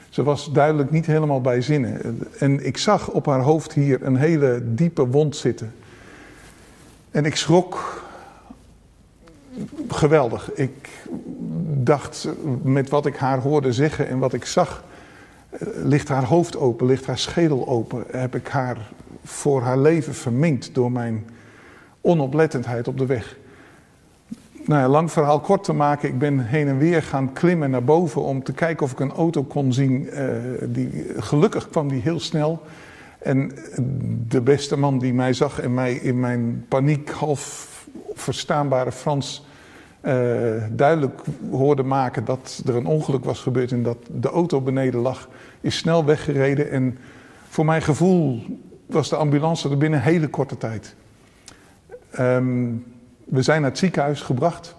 Ze 0.09 0.23
was 0.23 0.53
duidelijk 0.53 0.91
niet 0.91 1.07
helemaal 1.07 1.41
bij 1.41 1.61
zinnen. 1.61 2.21
En 2.39 2.67
ik 2.67 2.77
zag 2.77 3.11
op 3.11 3.27
haar 3.27 3.41
hoofd 3.41 3.73
hier 3.73 4.03
een 4.03 4.17
hele 4.17 4.63
diepe 4.65 5.07
wond 5.07 5.37
zitten. 5.37 5.73
En 7.15 7.25
ik 7.25 7.37
schrok 7.37 8.03
geweldig. 9.89 10.53
Ik 10.55 10.89
dacht, 11.65 12.29
met 12.63 12.89
wat 12.89 13.07
ik 13.07 13.17
haar 13.17 13.39
hoorde 13.39 13.73
zeggen 13.73 14.09
en 14.09 14.19
wat 14.19 14.33
ik 14.33 14.45
zag, 14.45 14.85
eh, 15.51 15.59
ligt 15.75 16.09
haar 16.09 16.25
hoofd 16.25 16.57
open, 16.57 16.87
ligt 16.87 17.07
haar 17.07 17.19
schedel 17.19 17.69
open. 17.69 18.05
Heb 18.11 18.35
ik 18.35 18.49
haar 18.49 18.77
voor 19.25 19.63
haar 19.63 19.79
leven 19.79 20.15
verminkt 20.15 20.75
door 20.75 20.93
mijn 20.93 21.27
onoplettendheid 22.01 22.89
op 22.89 22.99
de 22.99 23.07
weg. 23.07 23.37
Nou 24.65 24.81
ja, 24.81 24.89
lang 24.89 25.13
verhaal 25.13 25.41
kort 25.41 25.65
te 25.65 25.73
maken, 25.73 26.09
ik 26.09 26.19
ben 26.19 26.47
heen 26.47 26.69
en 26.69 26.79
weer 26.79 27.03
gaan 27.03 27.33
klimmen 27.33 27.71
naar 27.71 27.85
boven 27.85 28.23
om 28.23 28.43
te 28.43 28.53
kijken 28.53 28.87
of 28.87 28.93
ik 28.93 29.01
een 29.01 29.13
auto 29.13 29.43
kon 29.43 29.73
zien. 29.73 30.03
Uh, 30.03 30.29
die, 30.63 31.07
gelukkig 31.17 31.69
kwam 31.69 31.89
die 31.89 32.01
heel 32.01 32.21
snel. 32.21 32.63
En 33.25 33.53
de 34.29 34.41
beste 34.41 34.77
man 34.77 34.99
die 34.99 35.15
mij 35.15 35.33
zag 35.33 35.61
en 35.61 35.75
mij 35.75 35.95
in 35.95 36.21
mijn 36.21 36.65
paniek 36.69 37.11
half 37.11 37.73
verstaanbare 38.15 38.93
Frans 38.93 39.47
uh, 40.03 40.13
duidelijk 40.71 41.21
hoorde 41.51 41.83
maken 41.83 42.25
dat 42.25 42.63
er 42.67 42.75
een 42.75 42.87
ongeluk 42.87 43.25
was 43.25 43.41
gebeurd 43.41 43.73
en 43.73 43.83
dat 43.83 43.97
de 44.13 44.29
auto 44.29 44.61
beneden 44.61 45.01
lag, 45.01 45.29
is 45.61 45.77
snel 45.77 46.05
weggereden. 46.05 46.71
En 46.71 46.99
voor 47.49 47.65
mijn 47.65 47.83
gevoel 47.83 48.43
was 48.87 49.09
de 49.09 49.17
ambulance 49.17 49.71
er 49.71 49.79
binnen 49.79 49.99
een 49.99 50.05
hele 50.05 50.29
korte 50.29 50.57
tijd. 50.57 50.95
Um, 52.21 52.85
we 53.25 53.43
zijn 53.43 53.61
naar 53.61 53.71
het 53.71 53.79
ziekenhuis 53.79 54.21
gebracht. 54.21 54.75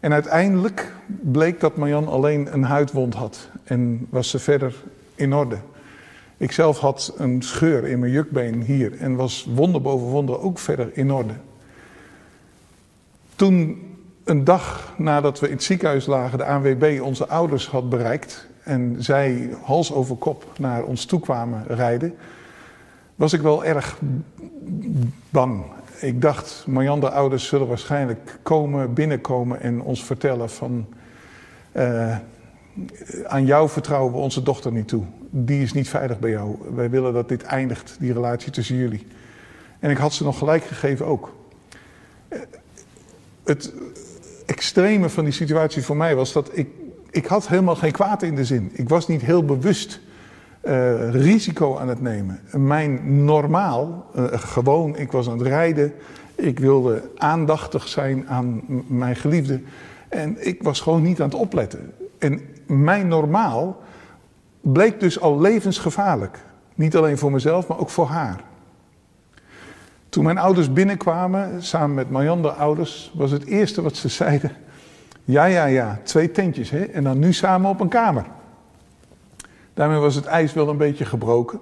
En 0.00 0.12
uiteindelijk 0.12 0.92
bleek 1.06 1.60
dat 1.60 1.76
Marjan 1.76 2.08
alleen 2.08 2.52
een 2.52 2.64
huidwond 2.64 3.14
had 3.14 3.48
en 3.64 4.06
was 4.10 4.30
ze 4.30 4.38
verder 4.38 4.74
in 5.14 5.34
orde. 5.34 5.56
Ik 6.38 6.52
zelf 6.52 6.78
had 6.78 7.14
een 7.16 7.42
scheur 7.42 7.86
in 7.86 7.98
mijn 7.98 8.12
jukbeen 8.12 8.62
hier 8.62 8.98
en 8.98 9.16
was 9.16 9.48
wonder 9.54 9.80
boven 9.80 10.06
wonder 10.06 10.40
ook 10.40 10.58
verder 10.58 10.90
in 10.92 11.12
orde. 11.12 11.34
Toen 13.36 13.82
een 14.24 14.44
dag 14.44 14.94
nadat 14.98 15.40
we 15.40 15.46
in 15.46 15.52
het 15.52 15.62
ziekenhuis 15.62 16.06
lagen, 16.06 16.38
de 16.38 16.44
ANWB 16.44 17.00
onze 17.02 17.28
ouders 17.28 17.68
had 17.68 17.88
bereikt 17.88 18.48
en 18.62 18.96
zij 18.98 19.50
hals 19.62 19.92
over 19.92 20.16
kop 20.16 20.52
naar 20.58 20.84
ons 20.84 21.04
toe 21.04 21.20
kwamen 21.20 21.64
rijden, 21.66 22.14
was 23.14 23.32
ik 23.32 23.40
wel 23.40 23.64
erg 23.64 23.98
bang. 25.30 25.64
Ik 26.00 26.20
dacht, 26.20 26.64
Marjan 26.66 27.00
de 27.00 27.10
ouders 27.10 27.46
zullen 27.46 27.66
waarschijnlijk 27.66 28.38
komen, 28.42 28.92
binnenkomen 28.92 29.60
en 29.60 29.80
ons 29.80 30.04
vertellen 30.04 30.50
van... 30.50 30.86
Uh, 31.72 32.16
aan 33.26 33.46
jou 33.46 33.68
vertrouwen 33.68 34.12
we 34.12 34.18
onze 34.18 34.42
dochter 34.42 34.72
niet 34.72 34.88
toe. 34.88 35.04
Die 35.30 35.62
is 35.62 35.72
niet 35.72 35.88
veilig 35.88 36.18
bij 36.18 36.30
jou. 36.30 36.56
Wij 36.74 36.90
willen 36.90 37.12
dat 37.12 37.28
dit 37.28 37.42
eindigt, 37.42 37.96
die 37.98 38.12
relatie 38.12 38.52
tussen 38.52 38.76
jullie. 38.76 39.06
En 39.78 39.90
ik 39.90 39.96
had 39.96 40.12
ze 40.12 40.24
nog 40.24 40.38
gelijk 40.38 40.64
gegeven 40.64 41.06
ook. 41.06 41.32
Het 43.44 43.72
extreme 44.46 45.08
van 45.08 45.24
die 45.24 45.32
situatie 45.32 45.82
voor 45.82 45.96
mij 45.96 46.14
was 46.14 46.32
dat 46.32 46.50
ik, 46.52 46.68
ik 47.10 47.26
had 47.26 47.48
helemaal 47.48 47.76
geen 47.76 47.92
kwaad 47.92 48.22
in 48.22 48.34
de 48.34 48.44
zin. 48.44 48.70
Ik 48.72 48.88
was 48.88 49.08
niet 49.08 49.20
heel 49.20 49.44
bewust 49.44 50.00
uh, 50.62 51.10
risico 51.10 51.76
aan 51.76 51.88
het 51.88 52.00
nemen. 52.00 52.40
Mijn 52.52 53.24
normaal, 53.24 54.10
uh, 54.16 54.24
gewoon, 54.32 54.96
ik 54.96 55.12
was 55.12 55.28
aan 55.28 55.38
het 55.38 55.46
rijden. 55.46 55.92
Ik 56.34 56.58
wilde 56.58 57.10
aandachtig 57.16 57.88
zijn 57.88 58.28
aan 58.28 58.62
mijn 58.86 59.16
geliefde. 59.16 59.60
En 60.08 60.46
ik 60.46 60.62
was 60.62 60.80
gewoon 60.80 61.02
niet 61.02 61.20
aan 61.20 61.28
het 61.28 61.38
opletten. 61.38 61.92
En 62.18 62.40
mijn 62.66 63.08
normaal 63.08 63.82
bleek 64.60 65.00
dus 65.00 65.20
al 65.20 65.40
levensgevaarlijk. 65.40 66.44
Niet 66.74 66.96
alleen 66.96 67.18
voor 67.18 67.32
mezelf, 67.32 67.66
maar 67.66 67.78
ook 67.78 67.90
voor 67.90 68.06
haar. 68.06 68.40
Toen 70.08 70.24
mijn 70.24 70.38
ouders 70.38 70.72
binnenkwamen, 70.72 71.62
samen 71.62 71.94
met 71.94 72.10
Marjan 72.10 72.42
de 72.42 72.52
ouders, 72.52 73.12
was 73.14 73.30
het 73.30 73.44
eerste 73.44 73.82
wat 73.82 73.96
ze 73.96 74.08
zeiden: 74.08 74.52
Ja, 75.24 75.44
ja, 75.44 75.64
ja, 75.64 76.00
twee 76.02 76.30
tentjes, 76.30 76.70
hè? 76.70 76.84
En 76.84 77.04
dan 77.04 77.18
nu 77.18 77.32
samen 77.32 77.70
op 77.70 77.80
een 77.80 77.88
kamer. 77.88 78.24
Daarmee 79.74 79.98
was 79.98 80.14
het 80.14 80.24
ijs 80.24 80.52
wel 80.52 80.68
een 80.68 80.76
beetje 80.76 81.04
gebroken. 81.04 81.60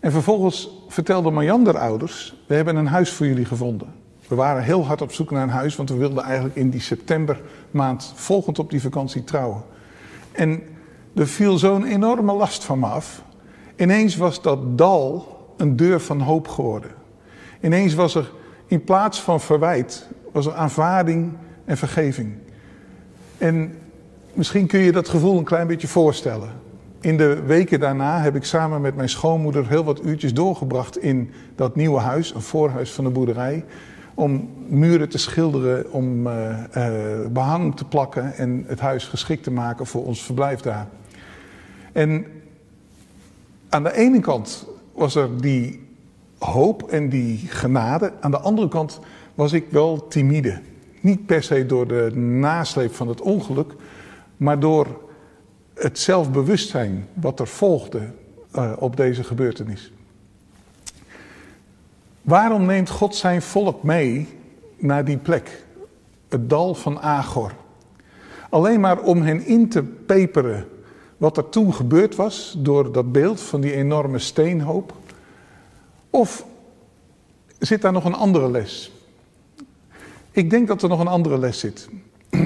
En 0.00 0.12
vervolgens 0.12 0.70
vertelde 0.88 1.30
Marjan 1.30 1.64
de 1.64 1.78
ouders: 1.78 2.42
We 2.46 2.54
hebben 2.54 2.76
een 2.76 2.86
huis 2.86 3.12
voor 3.12 3.26
jullie 3.26 3.44
gevonden. 3.44 3.92
We 4.28 4.34
waren 4.34 4.62
heel 4.62 4.86
hard 4.86 5.02
op 5.02 5.12
zoek 5.12 5.30
naar 5.30 5.42
een 5.42 5.48
huis, 5.48 5.76
want 5.76 5.90
we 5.90 5.96
wilden 5.96 6.24
eigenlijk 6.24 6.56
in 6.56 6.70
die 6.70 6.80
septembermaand 6.80 8.12
volgend 8.14 8.58
op 8.58 8.70
die 8.70 8.82
vakantie 8.82 9.24
trouwen. 9.24 9.62
En 10.38 10.62
er 11.14 11.26
viel 11.26 11.58
zo'n 11.58 11.84
enorme 11.84 12.32
last 12.32 12.64
van 12.64 12.78
me 12.78 12.86
af. 12.86 13.22
Ineens 13.76 14.16
was 14.16 14.42
dat 14.42 14.78
dal 14.78 15.36
een 15.56 15.76
deur 15.76 16.00
van 16.00 16.20
hoop 16.20 16.48
geworden. 16.48 16.90
Ineens 17.60 17.94
was 17.94 18.14
er 18.14 18.30
in 18.66 18.84
plaats 18.84 19.20
van 19.20 19.40
verwijt, 19.40 20.08
was 20.32 20.46
er 20.46 20.54
aanvaarding 20.54 21.32
en 21.64 21.76
vergeving. 21.76 22.34
En 23.38 23.74
misschien 24.32 24.66
kun 24.66 24.80
je 24.80 24.92
dat 24.92 25.08
gevoel 25.08 25.38
een 25.38 25.44
klein 25.44 25.66
beetje 25.66 25.88
voorstellen. 25.88 26.50
In 27.00 27.16
de 27.16 27.42
weken 27.42 27.80
daarna 27.80 28.20
heb 28.20 28.36
ik 28.36 28.44
samen 28.44 28.80
met 28.80 28.96
mijn 28.96 29.08
schoonmoeder 29.08 29.68
heel 29.68 29.84
wat 29.84 30.04
uurtjes 30.04 30.34
doorgebracht 30.34 30.98
in 30.98 31.30
dat 31.54 31.76
nieuwe 31.76 32.00
huis, 32.00 32.34
een 32.34 32.40
voorhuis 32.40 32.92
van 32.92 33.04
de 33.04 33.10
boerderij. 33.10 33.64
Om 34.18 34.48
muren 34.66 35.08
te 35.08 35.18
schilderen, 35.18 35.92
om 35.92 36.26
uh, 36.26 36.58
uh, 36.76 37.26
behang 37.30 37.76
te 37.76 37.84
plakken 37.84 38.36
en 38.36 38.64
het 38.66 38.80
huis 38.80 39.04
geschikt 39.04 39.42
te 39.42 39.50
maken 39.50 39.86
voor 39.86 40.04
ons 40.04 40.22
verblijf 40.22 40.60
daar. 40.60 40.86
En 41.92 42.26
aan 43.68 43.82
de 43.82 43.96
ene 43.96 44.20
kant 44.20 44.66
was 44.92 45.14
er 45.14 45.40
die 45.40 45.86
hoop 46.38 46.82
en 46.82 47.08
die 47.08 47.38
genade. 47.38 48.12
Aan 48.20 48.30
de 48.30 48.38
andere 48.38 48.68
kant 48.68 49.00
was 49.34 49.52
ik 49.52 49.64
wel 49.70 50.08
timide. 50.08 50.60
Niet 51.00 51.26
per 51.26 51.42
se 51.42 51.66
door 51.66 51.88
de 51.88 52.10
nasleep 52.16 52.94
van 52.94 53.08
het 53.08 53.20
ongeluk, 53.20 53.74
maar 54.36 54.60
door 54.60 54.86
het 55.74 55.98
zelfbewustzijn 55.98 57.06
wat 57.12 57.40
er 57.40 57.48
volgde 57.48 58.00
uh, 58.56 58.72
op 58.78 58.96
deze 58.96 59.24
gebeurtenis. 59.24 59.92
Waarom 62.28 62.66
neemt 62.66 62.90
God 62.90 63.14
zijn 63.14 63.42
volk 63.42 63.82
mee 63.82 64.28
naar 64.76 65.04
die 65.04 65.16
plek, 65.16 65.64
het 66.28 66.50
dal 66.50 66.74
van 66.74 67.00
Agor? 67.00 67.52
Alleen 68.50 68.80
maar 68.80 69.00
om 69.00 69.22
hen 69.22 69.46
in 69.46 69.68
te 69.68 69.82
peperen 69.82 70.68
wat 71.16 71.36
er 71.36 71.48
toen 71.48 71.74
gebeurd 71.74 72.16
was 72.16 72.54
door 72.58 72.92
dat 72.92 73.12
beeld 73.12 73.40
van 73.40 73.60
die 73.60 73.72
enorme 73.72 74.18
steenhoop? 74.18 74.92
Of 76.10 76.44
zit 77.58 77.82
daar 77.82 77.92
nog 77.92 78.04
een 78.04 78.14
andere 78.14 78.50
les? 78.50 78.92
Ik 80.30 80.50
denk 80.50 80.68
dat 80.68 80.82
er 80.82 80.88
nog 80.88 81.00
een 81.00 81.06
andere 81.06 81.38
les 81.38 81.58
zit. 81.58 81.88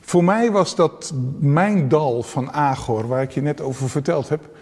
Voor 0.00 0.24
mij 0.24 0.50
was 0.50 0.74
dat 0.74 1.12
mijn 1.38 1.88
dal 1.88 2.22
van 2.22 2.52
Agor, 2.52 3.08
waar 3.08 3.22
ik 3.22 3.30
je 3.30 3.42
net 3.42 3.60
over 3.60 3.88
verteld 3.88 4.28
heb, 4.28 4.56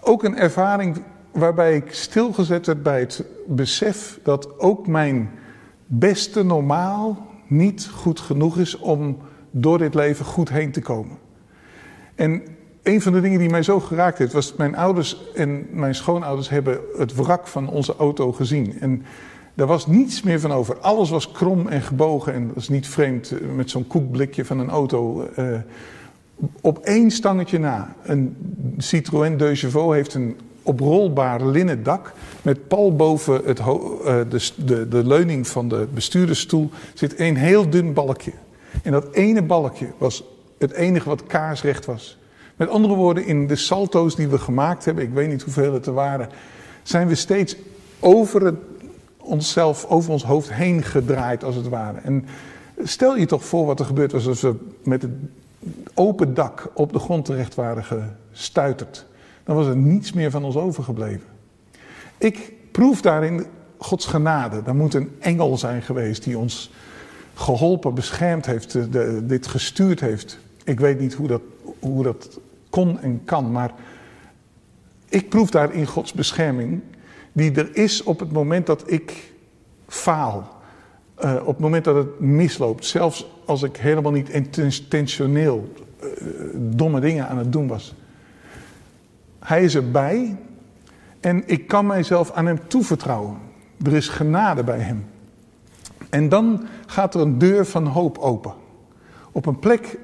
ook 0.00 0.22
een 0.24 0.36
ervaring 0.36 1.02
waarbij 1.34 1.76
ik 1.76 1.92
stilgezet 1.92 2.66
werd 2.66 2.82
bij 2.82 3.00
het 3.00 3.24
besef 3.46 4.18
dat 4.22 4.58
ook 4.60 4.86
mijn 4.86 5.30
beste 5.86 6.44
normaal 6.44 7.26
niet 7.46 7.88
goed 7.92 8.20
genoeg 8.20 8.58
is 8.58 8.78
om 8.78 9.16
door 9.50 9.78
dit 9.78 9.94
leven 9.94 10.24
goed 10.24 10.48
heen 10.48 10.72
te 10.72 10.80
komen. 10.80 11.16
En 12.14 12.42
een 12.82 13.02
van 13.02 13.12
de 13.12 13.20
dingen 13.20 13.38
die 13.38 13.50
mij 13.50 13.62
zo 13.62 13.80
geraakt 13.80 14.18
heeft, 14.18 14.32
was 14.32 14.54
mijn 14.54 14.76
ouders 14.76 15.32
en 15.34 15.66
mijn 15.70 15.94
schoonouders 15.94 16.48
hebben 16.48 16.78
het 16.96 17.14
wrak 17.14 17.46
van 17.46 17.68
onze 17.68 17.96
auto 17.96 18.32
gezien. 18.32 18.80
En 18.80 19.02
daar 19.54 19.66
was 19.66 19.86
niets 19.86 20.22
meer 20.22 20.40
van 20.40 20.52
over. 20.52 20.78
Alles 20.78 21.10
was 21.10 21.32
krom 21.32 21.68
en 21.68 21.82
gebogen 21.82 22.32
en 22.32 22.46
dat 22.46 22.56
is 22.56 22.68
niet 22.68 22.88
vreemd 22.88 23.30
eh, 23.30 23.48
met 23.56 23.70
zo'n 23.70 23.86
koekblikje 23.86 24.44
van 24.44 24.58
een 24.58 24.70
auto. 24.70 25.28
Uh, 25.38 25.58
op 26.60 26.78
één 26.78 27.10
stangetje 27.10 27.58
na. 27.58 27.94
Een 28.02 28.36
Citroën 28.78 29.36
De 29.36 29.54
Chevaux 29.54 29.94
heeft 29.94 30.14
een 30.14 30.36
oprolbaar 30.64 31.46
linnen 31.46 31.82
dak. 31.82 32.12
Met 32.42 32.68
pal 32.68 32.96
boven 32.96 33.40
het 33.44 33.58
uh, 33.58 33.66
de, 34.04 34.50
de, 34.56 34.88
de 34.88 35.06
leuning 35.06 35.46
van 35.46 35.68
de 35.68 35.86
bestuurdersstoel 35.94 36.70
zit 36.94 37.20
een 37.20 37.36
heel 37.36 37.70
dun 37.70 37.92
balkje. 37.92 38.32
En 38.82 38.92
dat 38.92 39.12
ene 39.12 39.42
balkje 39.42 39.88
was 39.98 40.24
het 40.58 40.72
enige 40.72 41.08
wat 41.08 41.26
kaarsrecht 41.26 41.84
was. 41.84 42.18
Met 42.56 42.68
andere 42.68 42.94
woorden, 42.94 43.26
in 43.26 43.46
de 43.46 43.56
salto's 43.56 44.16
die 44.16 44.28
we 44.28 44.38
gemaakt 44.38 44.84
hebben, 44.84 45.04
ik 45.04 45.12
weet 45.12 45.28
niet 45.28 45.42
hoeveel 45.42 45.72
het 45.72 45.86
er 45.86 45.92
waren, 45.92 46.28
zijn 46.82 47.08
we 47.08 47.14
steeds 47.14 47.56
over 48.00 48.44
het, 48.44 48.54
onszelf, 49.16 49.86
over 49.88 50.10
ons 50.10 50.24
hoofd 50.24 50.52
heen 50.52 50.82
gedraaid 50.82 51.44
als 51.44 51.54
het 51.56 51.68
ware. 51.68 51.98
En 51.98 52.26
stel 52.82 53.16
je 53.16 53.26
toch 53.26 53.44
voor 53.44 53.66
wat 53.66 53.80
er 53.80 53.86
gebeurd 53.86 54.12
was 54.12 54.26
als 54.26 54.40
we 54.40 54.54
met 54.82 55.02
het 55.02 55.10
open 55.94 56.34
dak 56.34 56.70
op 56.74 56.92
de 56.92 56.98
grond 56.98 57.24
terecht 57.24 57.54
waren 57.54 57.84
gestuiterd. 57.84 59.06
Dan 59.44 59.56
was 59.56 59.66
er 59.66 59.76
niets 59.76 60.12
meer 60.12 60.30
van 60.30 60.44
ons 60.44 60.56
overgebleven. 60.56 61.26
Ik 62.18 62.52
proef 62.70 63.00
daarin 63.00 63.46
Gods 63.76 64.06
genade. 64.06 64.62
Daar 64.62 64.74
moet 64.74 64.94
een 64.94 65.10
engel 65.18 65.58
zijn 65.58 65.82
geweest 65.82 66.24
die 66.24 66.38
ons 66.38 66.70
geholpen, 67.34 67.94
beschermd 67.94 68.46
heeft, 68.46 68.72
de, 68.72 69.22
dit 69.26 69.46
gestuurd 69.46 70.00
heeft. 70.00 70.38
Ik 70.64 70.80
weet 70.80 71.00
niet 71.00 71.14
hoe 71.14 71.28
dat, 71.28 71.42
hoe 71.78 72.02
dat 72.02 72.40
kon 72.70 73.00
en 73.00 73.20
kan, 73.24 73.52
maar 73.52 73.72
ik 75.08 75.28
proef 75.28 75.50
daarin 75.50 75.86
Gods 75.86 76.12
bescherming, 76.12 76.80
die 77.32 77.52
er 77.52 77.76
is 77.76 78.02
op 78.02 78.20
het 78.20 78.32
moment 78.32 78.66
dat 78.66 78.90
ik 78.90 79.32
faal. 79.88 80.52
Uh, 81.24 81.34
op 81.40 81.46
het 81.46 81.58
moment 81.58 81.84
dat 81.84 81.96
het 81.96 82.20
misloopt, 82.20 82.84
zelfs 82.84 83.26
als 83.44 83.62
ik 83.62 83.76
helemaal 83.76 84.12
niet 84.12 84.28
intentioneel 84.28 85.72
uh, 86.02 86.08
domme 86.54 87.00
dingen 87.00 87.28
aan 87.28 87.38
het 87.38 87.52
doen 87.52 87.66
was. 87.66 87.94
Hij 89.44 89.64
is 89.64 89.74
erbij 89.74 90.36
en 91.20 91.42
ik 91.46 91.66
kan 91.66 91.86
mijzelf 91.86 92.32
aan 92.32 92.46
hem 92.46 92.68
toevertrouwen. 92.68 93.36
Er 93.82 93.92
is 93.92 94.08
genade 94.08 94.64
bij 94.64 94.78
hem. 94.78 95.04
En 96.10 96.28
dan 96.28 96.66
gaat 96.86 97.14
er 97.14 97.20
een 97.20 97.38
deur 97.38 97.66
van 97.66 97.86
hoop 97.86 98.18
open. 98.18 98.54
Op 99.32 99.46
een 99.46 99.58
plek 99.58 99.98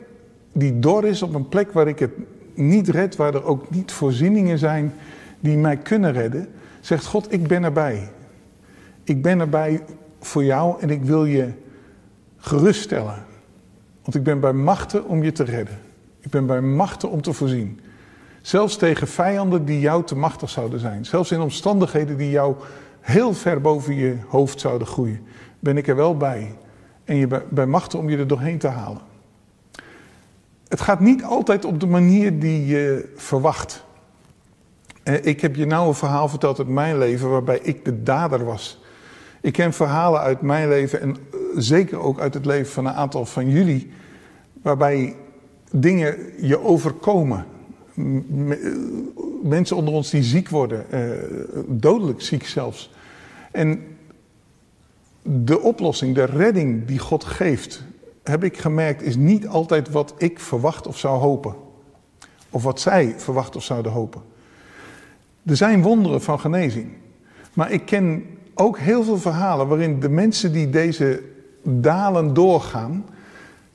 die 0.52 0.78
dor 0.78 1.04
is, 1.04 1.22
op 1.22 1.34
een 1.34 1.48
plek 1.48 1.72
waar 1.72 1.88
ik 1.88 1.98
het 1.98 2.10
niet 2.54 2.88
red, 2.88 3.16
waar 3.16 3.34
er 3.34 3.44
ook 3.44 3.70
niet 3.70 3.92
voorzieningen 3.92 4.58
zijn 4.58 4.92
die 5.40 5.56
mij 5.56 5.76
kunnen 5.76 6.12
redden, 6.12 6.48
zegt 6.80 7.06
God, 7.06 7.32
ik 7.32 7.46
ben 7.46 7.64
erbij. 7.64 8.10
Ik 9.04 9.22
ben 9.22 9.40
erbij 9.40 9.84
voor 10.20 10.44
jou 10.44 10.80
en 10.80 10.90
ik 10.90 11.02
wil 11.02 11.24
je 11.24 11.52
geruststellen. 12.36 13.24
Want 14.02 14.14
ik 14.14 14.22
ben 14.22 14.40
bij 14.40 14.52
machten 14.52 15.04
om 15.04 15.22
je 15.22 15.32
te 15.32 15.44
redden. 15.44 15.78
Ik 16.20 16.30
ben 16.30 16.46
bij 16.46 16.60
machten 16.60 17.10
om 17.10 17.22
te 17.22 17.32
voorzien. 17.32 17.80
Zelfs 18.40 18.76
tegen 18.76 19.08
vijanden 19.08 19.64
die 19.64 19.80
jou 19.80 20.04
te 20.04 20.16
machtig 20.16 20.50
zouden 20.50 20.80
zijn. 20.80 21.04
Zelfs 21.04 21.30
in 21.30 21.40
omstandigheden 21.40 22.16
die 22.16 22.30
jou 22.30 22.56
heel 23.00 23.34
ver 23.34 23.60
boven 23.60 23.94
je 23.94 24.16
hoofd 24.28 24.60
zouden 24.60 24.86
groeien 24.86 25.26
ben 25.60 25.76
ik 25.76 25.88
er 25.88 25.96
wel 25.96 26.16
bij. 26.16 26.56
En 27.04 27.16
je 27.16 27.42
bij 27.50 27.66
machten 27.66 27.98
om 27.98 28.10
je 28.10 28.16
er 28.16 28.26
doorheen 28.26 28.58
te 28.58 28.68
halen. 28.68 29.00
Het 30.68 30.80
gaat 30.80 31.00
niet 31.00 31.24
altijd 31.24 31.64
op 31.64 31.80
de 31.80 31.86
manier 31.86 32.38
die 32.38 32.66
je 32.66 33.12
verwacht. 33.16 33.84
Eh, 35.02 35.24
ik 35.24 35.40
heb 35.40 35.56
je 35.56 35.66
nou 35.66 35.88
een 35.88 35.94
verhaal 35.94 36.28
verteld 36.28 36.58
uit 36.58 36.68
mijn 36.68 36.98
leven 36.98 37.30
waarbij 37.30 37.58
ik 37.62 37.84
de 37.84 38.02
dader 38.02 38.44
was. 38.44 38.82
Ik 39.40 39.52
ken 39.52 39.72
verhalen 39.72 40.20
uit 40.20 40.40
mijn 40.40 40.68
leven 40.68 41.00
en 41.00 41.10
eh, 41.10 41.38
zeker 41.54 41.98
ook 41.98 42.20
uit 42.20 42.34
het 42.34 42.46
leven 42.46 42.72
van 42.72 42.86
een 42.86 42.94
aantal 42.94 43.26
van 43.26 43.48
jullie, 43.50 43.92
waarbij 44.62 45.16
dingen 45.70 46.16
je 46.46 46.60
overkomen. 46.60 47.46
Eh, 48.48 48.56
mensen 49.42 49.76
onder 49.76 49.94
ons 49.94 50.10
die 50.10 50.22
ziek 50.22 50.48
worden, 50.48 50.86
dodelijk 51.66 52.20
ziek 52.20 52.46
zelfs. 52.46 52.90
En 53.50 53.82
de 55.22 55.60
oplossing, 55.60 56.14
de 56.14 56.24
redding 56.24 56.86
die 56.86 56.98
God 56.98 57.24
geeft, 57.24 57.82
heb 58.22 58.44
ik 58.44 58.58
gemerkt, 58.58 59.02
is 59.02 59.16
niet 59.16 59.46
altijd 59.48 59.90
wat 59.90 60.14
ik 60.16 60.40
verwacht 60.40 60.86
of 60.86 60.98
zou 60.98 61.18
hopen. 61.18 61.54
Of 62.50 62.62
wat 62.62 62.80
zij 62.80 63.14
verwacht 63.16 63.56
of 63.56 63.62
zouden 63.62 63.92
hopen. 63.92 64.22
Er 65.46 65.56
zijn 65.56 65.82
wonderen 65.82 66.22
van 66.22 66.40
genezing. 66.40 66.88
Maar 67.54 67.70
ik 67.70 67.86
ken 67.86 68.24
ook 68.54 68.78
heel 68.78 69.04
veel 69.04 69.18
verhalen 69.18 69.68
waarin 69.68 70.00
de 70.00 70.08
mensen 70.08 70.52
die 70.52 70.70
deze 70.70 71.22
dalen 71.62 72.34
doorgaan, 72.34 73.04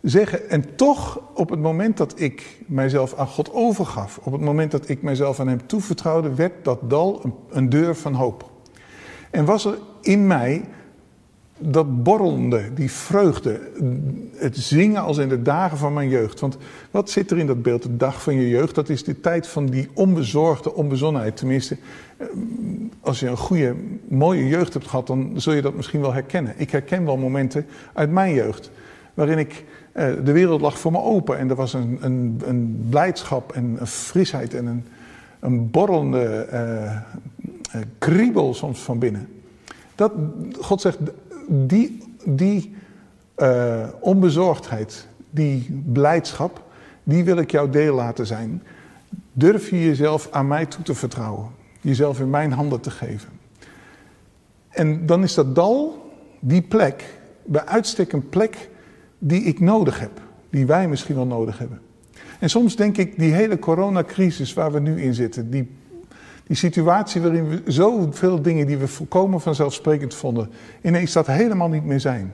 zeggen, 0.05 0.49
en 0.49 0.75
toch 0.75 1.21
op 1.33 1.49
het 1.49 1.59
moment 1.59 1.97
dat 1.97 2.19
ik 2.19 2.57
mijzelf 2.67 3.13
aan 3.13 3.27
God 3.27 3.53
overgaf, 3.53 4.19
op 4.23 4.31
het 4.31 4.41
moment 4.41 4.71
dat 4.71 4.89
ik 4.89 5.01
mijzelf 5.01 5.39
aan 5.39 5.47
Hem 5.47 5.67
toevertrouwde, 5.67 6.33
werd 6.33 6.63
dat 6.63 6.89
dal 6.89 7.19
een, 7.23 7.33
een 7.49 7.69
deur 7.69 7.95
van 7.95 8.13
hoop. 8.13 8.51
En 9.31 9.45
was 9.45 9.65
er 9.65 9.77
in 10.01 10.27
mij 10.27 10.65
dat 11.57 12.03
borrelende, 12.03 12.73
die 12.73 12.91
vreugde, 12.91 13.59
het 14.35 14.57
zingen 14.57 15.01
als 15.01 15.17
in 15.17 15.29
de 15.29 15.41
dagen 15.41 15.77
van 15.77 15.93
mijn 15.93 16.09
jeugd. 16.09 16.39
Want 16.39 16.57
wat 16.91 17.09
zit 17.09 17.31
er 17.31 17.37
in 17.37 17.47
dat 17.47 17.61
beeld, 17.61 17.83
de 17.83 17.97
dag 17.97 18.21
van 18.21 18.35
je 18.35 18.49
jeugd? 18.49 18.75
Dat 18.75 18.89
is 18.89 19.03
de 19.03 19.19
tijd 19.19 19.47
van 19.47 19.65
die 19.65 19.89
onbezorgde 19.93 20.73
onbezonnenheid. 20.73 21.37
Tenminste, 21.37 21.77
eh, 22.17 22.27
als 23.01 23.19
je 23.19 23.27
een 23.27 23.37
goede, 23.37 23.75
mooie 24.07 24.47
jeugd 24.47 24.73
hebt 24.73 24.87
gehad, 24.87 25.07
dan 25.07 25.31
zul 25.35 25.53
je 25.53 25.61
dat 25.61 25.75
misschien 25.75 26.01
wel 26.01 26.13
herkennen. 26.13 26.53
Ik 26.57 26.71
herken 26.71 27.05
wel 27.05 27.17
momenten 27.17 27.65
uit 27.93 28.11
mijn 28.11 28.33
jeugd, 28.33 28.71
waarin 29.15 29.37
ik, 29.37 29.65
eh, 29.91 30.13
de 30.23 30.31
wereld 30.31 30.61
lag 30.61 30.79
voor 30.79 30.91
me 30.91 30.99
open. 30.99 31.37
En 31.37 31.49
er 31.49 31.55
was 31.55 31.73
een, 31.73 31.97
een, 32.01 32.41
een 32.45 32.85
blijdschap 32.89 33.51
en 33.51 33.75
een 33.79 33.87
frisheid 33.87 34.53
en 34.53 34.65
een, 34.65 34.85
een 35.39 35.71
borrelende 35.71 36.47
uh, 36.53 37.81
kriebel 37.97 38.53
soms 38.53 38.79
van 38.79 38.99
binnen. 38.99 39.27
Dat, 39.95 40.11
God 40.59 40.81
zegt, 40.81 40.97
die, 41.47 42.03
die 42.25 42.75
onbezorgdheid, 43.99 45.07
die 45.29 45.83
blijdschap, 45.85 46.63
die 47.03 47.23
wil 47.23 47.37
ik 47.37 47.51
jouw 47.51 47.69
deel 47.69 47.95
laten 47.95 48.27
zijn. 48.27 48.63
Durf 49.33 49.69
je 49.69 49.85
jezelf 49.85 50.27
aan 50.31 50.47
mij 50.47 50.65
toe 50.65 50.83
te 50.83 50.93
vertrouwen, 50.93 51.49
jezelf 51.81 52.19
in 52.19 52.29
mijn 52.29 52.51
handen 52.51 52.79
te 52.81 52.91
geven. 52.91 53.29
En 54.69 55.05
dan 55.05 55.23
is 55.23 55.33
dat 55.33 55.55
dal, 55.55 56.09
die 56.39 56.61
plek, 56.61 57.19
bij 57.43 57.65
uitstek 57.65 58.11
een 58.11 58.29
plek 58.29 58.69
die 59.27 59.41
ik 59.41 59.59
nodig 59.59 59.99
heb, 59.99 60.21
die 60.49 60.65
wij 60.65 60.87
misschien 60.87 61.15
wel 61.15 61.25
nodig 61.25 61.57
hebben. 61.57 61.81
En 62.39 62.49
soms 62.49 62.75
denk 62.75 62.97
ik, 62.97 63.19
die 63.19 63.33
hele 63.33 63.59
coronacrisis 63.59 64.53
waar 64.53 64.71
we 64.71 64.79
nu 64.79 65.01
in 65.01 65.13
zitten, 65.13 65.49
die 65.49 65.69
die 66.47 66.55
situatie 66.55 67.21
waarin 67.21 67.47
we 67.47 67.61
zoveel 67.65 68.41
dingen 68.41 68.67
die 68.67 68.77
we 68.77 68.87
volkomen 68.87 69.41
vanzelfsprekend 69.41 70.13
vonden, 70.13 70.49
ineens 70.81 71.13
dat 71.13 71.27
helemaal 71.27 71.69
niet 71.69 71.83
meer 71.83 71.99
zijn. 71.99 72.33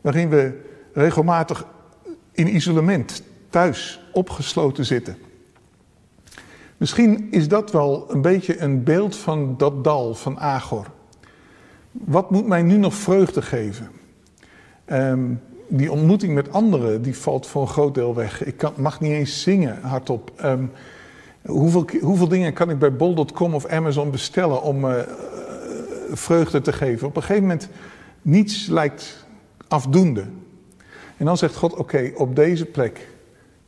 Waarin 0.00 0.28
we 0.28 0.60
regelmatig 0.92 1.66
in 2.32 2.54
isolement, 2.54 3.22
thuis, 3.50 4.00
opgesloten 4.12 4.84
zitten. 4.84 5.16
Misschien 6.76 7.28
is 7.30 7.48
dat 7.48 7.72
wel 7.72 8.06
een 8.08 8.22
beetje 8.22 8.60
een 8.60 8.84
beeld 8.84 9.16
van 9.16 9.54
dat 9.56 9.84
dal 9.84 10.14
van 10.14 10.38
Agor. 10.38 10.86
Wat 11.90 12.30
moet 12.30 12.46
mij 12.46 12.62
nu 12.62 12.76
nog 12.76 12.94
vreugde 12.94 13.42
geven? 13.42 13.88
Ehm, 14.84 15.34
die 15.68 15.92
ontmoeting 15.92 16.34
met 16.34 16.52
anderen, 16.52 17.02
die 17.02 17.16
valt 17.16 17.46
voor 17.46 17.62
een 17.62 17.68
groot 17.68 17.94
deel 17.94 18.14
weg. 18.14 18.44
Ik 18.44 18.56
kan, 18.56 18.72
mag 18.76 19.00
niet 19.00 19.12
eens 19.12 19.42
zingen 19.42 19.80
hardop. 19.82 20.32
Ehm, 20.36 20.64
hoeveel, 21.46 21.86
hoeveel 22.00 22.28
dingen 22.28 22.52
kan 22.52 22.70
ik 22.70 22.78
bij 22.78 22.96
bol.com 22.96 23.54
of 23.54 23.66
Amazon 23.66 24.10
bestellen 24.10 24.62
om 24.62 24.84
uh, 24.84 24.98
vreugde 26.10 26.60
te 26.60 26.72
geven? 26.72 27.06
Op 27.06 27.16
een 27.16 27.22
gegeven 27.22 27.42
moment, 27.42 27.68
niets 28.22 28.66
lijkt 28.66 29.26
afdoende. 29.68 30.24
En 31.16 31.24
dan 31.24 31.36
zegt 31.36 31.56
God, 31.56 31.74
oké, 31.74 32.12
op 32.14 32.36
deze 32.36 32.64
plek 32.64 33.08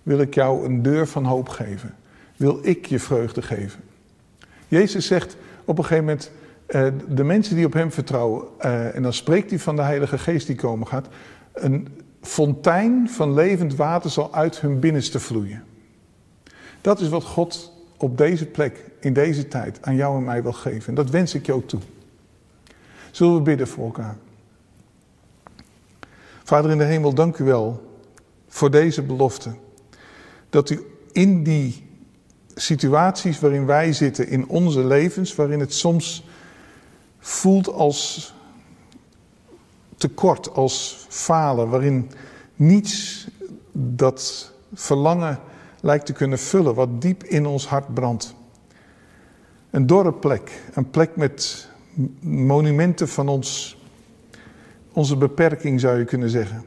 wil 0.03 0.19
ik 0.19 0.35
jou 0.35 0.65
een 0.65 0.83
deur 0.83 1.07
van 1.07 1.25
hoop 1.25 1.49
geven. 1.49 1.95
Wil 2.37 2.59
ik 2.63 2.87
je 2.87 2.99
vreugde 2.99 3.43
geven. 3.43 3.81
Jezus 4.69 5.07
zegt 5.07 5.37
op 5.65 5.79
een 5.79 5.85
gegeven 5.85 6.05
moment, 6.05 6.31
uh, 6.69 6.87
de 7.09 7.25
mensen 7.25 7.57
die 7.57 7.67
op 7.67 7.73
hem 7.73 7.93
vertrouwen, 7.93 8.45
uh, 8.65 8.95
en 8.95 9.03
dan 9.03 9.13
spreekt 9.13 9.51
hij 9.51 9.59
van 9.59 9.77
de 9.77 9.83
Heilige 9.83 10.19
Geest 10.19 10.47
die 10.47 10.57
komen 10.57 10.87
gaat, 10.87 11.09
een 11.65 11.89
fontein 12.21 13.11
van 13.11 13.35
levend 13.35 13.75
water 13.75 14.11
zal 14.11 14.35
uit 14.35 14.61
hun 14.61 14.81
binnenste 14.81 15.21
vloeien. 15.21 15.65
Dat 16.81 17.01
is 17.01 17.09
wat 17.09 17.25
God 17.25 17.73
op 17.97 18.19
deze 18.19 18.47
plek, 18.47 18.85
in 19.01 19.13
deze 19.13 19.49
tijd, 19.49 19.79
aan 19.83 19.97
jou 19.97 20.17
en 20.17 20.25
mij 20.25 20.43
wil 20.43 20.53
geven. 20.53 20.89
En 20.89 20.95
dat 20.95 21.11
wens 21.11 21.35
ik 21.35 21.47
je 21.47 21.53
ook 21.53 21.69
toe. 21.69 21.81
Zullen 23.11 23.35
we 23.35 23.41
bidden 23.41 23.69
voor 23.69 23.85
elkaar? 23.85 24.17
Vader 26.45 26.71
in 26.71 26.79
de 26.79 26.85
hemel, 26.85 27.15
dank 27.15 27.39
u 27.39 27.45
wel 27.45 27.97
voor 28.49 28.71
deze 28.71 29.03
belofte. 29.03 29.55
Dat 30.51 30.71
u 30.71 30.81
in 31.13 31.43
die 31.43 31.87
situaties 32.55 33.41
waarin 33.41 33.67
wij 33.67 33.93
zitten, 33.93 34.29
in 34.29 34.49
onze 34.49 34.85
levens, 34.85 35.35
waarin 35.35 35.61
het 35.61 35.75
soms 35.75 36.25
voelt 37.19 37.69
als 37.73 38.35
tekort, 39.99 40.53
als 40.55 41.07
falen, 41.09 41.69
waarin 41.69 42.11
niets 42.55 43.29
dat 43.73 44.53
verlangen 44.75 45.39
lijkt 45.81 46.07
te 46.07 46.13
kunnen 46.13 46.39
vullen, 46.39 46.75
wat 46.75 47.03
diep 47.03 47.25
in 47.25 47.47
ons 47.47 47.67
hart 47.67 47.95
brandt. 47.95 48.35
Een 49.71 49.87
dorre 49.87 50.13
plek, 50.13 50.63
een 50.75 50.91
plek 50.91 51.17
met 51.17 51.69
monumenten 52.21 53.09
van 53.09 53.29
ons, 53.29 53.79
onze 54.93 55.17
beperking 55.17 55.81
zou 55.81 55.99
je 55.99 56.05
kunnen 56.05 56.31
zeggen. 56.31 56.65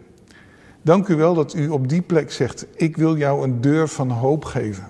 Dank 0.82 1.08
u 1.08 1.16
wel 1.16 1.34
dat 1.34 1.54
u 1.54 1.70
op 1.70 1.90
die 1.90 2.02
plek 2.02 2.32
zegt, 2.32 2.66
ik 2.76 2.98
wil 2.98 3.18
jou 3.18 3.44
een 3.44 3.62
deur 3.62 3.88
van 3.88 4.10
hoop 4.10 4.46
geven. 4.46 4.88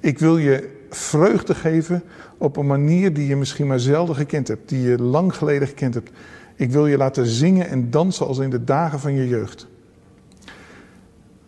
Ik 0.00 0.18
wil 0.18 0.38
je 0.38 0.76
vreugde 0.90 1.54
geven 1.54 2.02
op 2.38 2.56
een 2.56 2.66
manier 2.66 3.12
die 3.12 3.26
je 3.26 3.36
misschien 3.36 3.66
maar 3.66 3.80
zelden 3.80 4.16
gekend 4.16 4.48
hebt, 4.48 4.68
die 4.68 4.82
je 4.82 5.02
lang 5.02 5.36
geleden 5.36 5.68
gekend 5.68 5.94
hebt. 5.94 6.10
Ik 6.58 6.70
wil 6.70 6.86
je 6.86 6.96
laten 6.96 7.26
zingen 7.26 7.68
en 7.68 7.90
dansen 7.90 8.26
als 8.26 8.38
in 8.38 8.50
de 8.50 8.64
dagen 8.64 9.00
van 9.00 9.12
je 9.12 9.28
jeugd. 9.28 9.66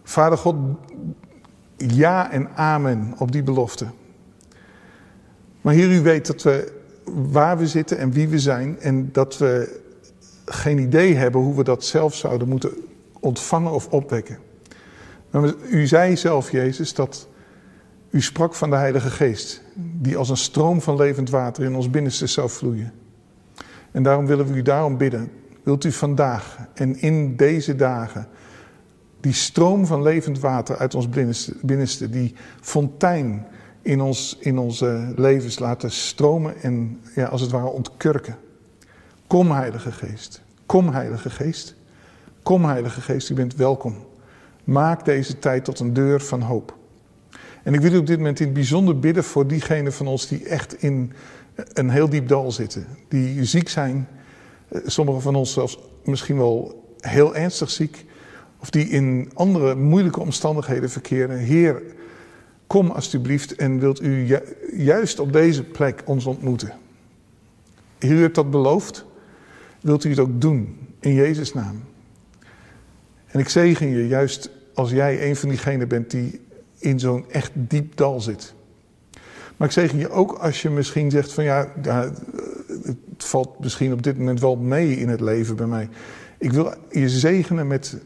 Vader 0.02 0.38
God, 0.38 0.56
ja 1.76 2.30
en 2.30 2.56
amen 2.56 3.14
op 3.18 3.32
die 3.32 3.42
belofte. 3.42 3.86
Maar 5.60 5.74
hier 5.74 5.90
u 5.90 6.00
weet 6.00 6.26
dat 6.26 6.42
we 6.42 6.72
waar 7.04 7.58
we 7.58 7.66
zitten 7.66 7.98
en 7.98 8.12
wie 8.12 8.28
we 8.28 8.38
zijn 8.38 8.80
en 8.80 9.12
dat 9.12 9.38
we 9.38 9.80
geen 10.44 10.78
idee 10.78 11.14
hebben 11.14 11.40
hoe 11.40 11.56
we 11.56 11.64
dat 11.64 11.84
zelf 11.84 12.14
zouden 12.14 12.48
moeten 12.48 12.72
ontvangen 13.20 13.72
of 13.72 13.88
opwekken. 13.88 14.38
U 15.70 15.86
zei 15.86 16.16
zelf, 16.16 16.50
Jezus, 16.50 16.94
dat 16.94 17.28
u 18.10 18.22
sprak 18.22 18.54
van 18.54 18.70
de 18.70 18.76
Heilige 18.76 19.10
Geest, 19.10 19.62
die 19.74 20.16
als 20.16 20.28
een 20.28 20.36
stroom 20.36 20.80
van 20.80 20.96
levend 20.96 21.30
water 21.30 21.64
in 21.64 21.74
ons 21.74 21.90
binnenste 21.90 22.26
zou 22.26 22.50
vloeien. 22.50 22.99
En 23.90 24.02
daarom 24.02 24.26
willen 24.26 24.46
we 24.46 24.54
u 24.54 24.62
daarom 24.62 24.96
bidden. 24.96 25.30
Wilt 25.62 25.84
u 25.84 25.92
vandaag 25.92 26.58
en 26.74 27.00
in 27.00 27.36
deze 27.36 27.76
dagen 27.76 28.28
die 29.20 29.32
stroom 29.32 29.86
van 29.86 30.02
levend 30.02 30.40
water 30.40 30.76
uit 30.76 30.94
ons 30.94 31.08
binnenste, 31.62 32.10
die 32.10 32.34
fontein 32.60 33.46
in, 33.82 34.00
ons, 34.00 34.36
in 34.40 34.58
onze 34.58 35.12
levens 35.16 35.58
laten 35.58 35.90
stromen 35.90 36.62
en 36.62 37.00
ja, 37.14 37.26
als 37.26 37.40
het 37.40 37.50
ware 37.50 37.68
ontkurken. 37.68 38.36
Kom 39.26 39.50
Heilige 39.50 39.92
Geest, 39.92 40.42
kom 40.66 40.88
Heilige 40.88 41.30
Geest, 41.30 41.74
kom 42.42 42.64
Heilige 42.64 43.00
Geest, 43.00 43.30
u 43.30 43.34
bent 43.34 43.54
welkom. 43.54 43.94
Maak 44.64 45.04
deze 45.04 45.38
tijd 45.38 45.64
tot 45.64 45.80
een 45.80 45.92
deur 45.92 46.20
van 46.20 46.40
hoop. 46.40 46.78
En 47.62 47.74
ik 47.74 47.80
wil 47.80 47.98
op 47.98 48.06
dit 48.06 48.18
moment 48.18 48.40
in 48.40 48.44
het 48.44 48.54
bijzonder 48.54 48.98
bidden 48.98 49.24
voor 49.24 49.46
diegenen 49.46 49.92
van 49.92 50.06
ons 50.06 50.28
die 50.28 50.44
echt 50.44 50.82
in 50.82 51.12
een 51.54 51.90
heel 51.90 52.08
diep 52.08 52.28
dal 52.28 52.52
zitten. 52.52 52.86
Die 53.08 53.44
ziek 53.44 53.68
zijn, 53.68 54.08
eh, 54.68 54.80
sommigen 54.86 55.22
van 55.22 55.34
ons 55.34 55.52
zelfs 55.52 55.78
misschien 56.04 56.36
wel 56.36 56.84
heel 57.00 57.36
ernstig 57.36 57.70
ziek. 57.70 58.04
Of 58.60 58.70
die 58.70 58.88
in 58.88 59.30
andere 59.34 59.74
moeilijke 59.74 60.20
omstandigheden 60.20 60.90
verkeren. 60.90 61.38
Heer, 61.38 61.82
kom 62.66 62.90
alstublieft 62.90 63.54
en 63.54 63.78
wilt 63.78 64.02
u 64.02 64.38
juist 64.72 65.18
op 65.18 65.32
deze 65.32 65.64
plek 65.64 66.02
ons 66.04 66.26
ontmoeten. 66.26 66.72
U 67.98 68.20
hebt 68.20 68.34
dat 68.34 68.50
beloofd. 68.50 69.04
Wilt 69.80 70.04
u 70.04 70.10
het 70.10 70.18
ook 70.18 70.40
doen 70.40 70.78
in 71.00 71.14
Jezus' 71.14 71.54
naam. 71.54 71.84
En 73.26 73.40
ik 73.40 73.48
zegen 73.48 73.88
je 73.88 74.08
juist 74.08 74.50
als 74.74 74.90
jij 74.90 75.28
een 75.28 75.36
van 75.36 75.48
diegenen 75.48 75.88
bent 75.88 76.10
die 76.10 76.40
in 76.78 77.00
zo'n 77.00 77.24
echt 77.30 77.50
diep 77.54 77.96
dal 77.96 78.20
zit. 78.20 78.54
Maar 79.60 79.68
ik 79.68 79.74
zeg 79.74 79.92
je 79.92 80.10
ook 80.10 80.32
als 80.32 80.62
je 80.62 80.70
misschien 80.70 81.10
zegt 81.10 81.32
van 81.32 81.44
ja, 81.44 81.72
het 81.82 83.24
valt 83.24 83.58
misschien 83.58 83.92
op 83.92 84.02
dit 84.02 84.18
moment 84.18 84.40
wel 84.40 84.56
mee 84.56 84.96
in 84.96 85.08
het 85.08 85.20
leven 85.20 85.56
bij 85.56 85.66
mij. 85.66 85.88
Ik 86.38 86.52
wil 86.52 86.74
je 86.90 87.08
zegenen 87.08 87.66
met 87.66 87.96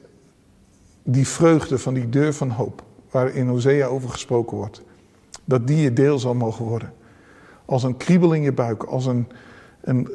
die 1.03 1.29
vreugde 1.29 1.79
van 1.79 1.95
die 1.95 2.09
deur 2.09 2.35
van 2.35 2.51
hoop, 2.51 2.83
waar 3.11 3.35
in 3.35 3.47
Hosea 3.47 3.87
over 3.87 4.09
gesproken 4.09 4.57
wordt. 4.57 4.83
Dat 5.45 5.67
die 5.67 5.77
je 5.77 5.93
deel 5.93 6.19
zal 6.19 6.35
mogen 6.35 6.65
worden. 6.65 6.93
Als 7.65 7.83
een 7.83 7.97
kriebel 7.97 8.33
in 8.33 8.43
je 8.43 8.53
buik, 8.53 8.83
als 8.83 9.07
een, 9.07 9.29
een, 9.81 10.09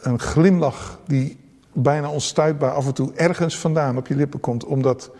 een 0.00 0.18
glimlach 0.18 1.00
die 1.06 1.36
bijna 1.72 2.10
onstuitbaar 2.10 2.72
af 2.72 2.86
en 2.86 2.94
toe 2.94 3.12
ergens 3.14 3.58
vandaan 3.58 3.96
op 3.96 4.06
je 4.06 4.16
lippen 4.16 4.40
komt, 4.40 4.64
omdat 4.64 5.10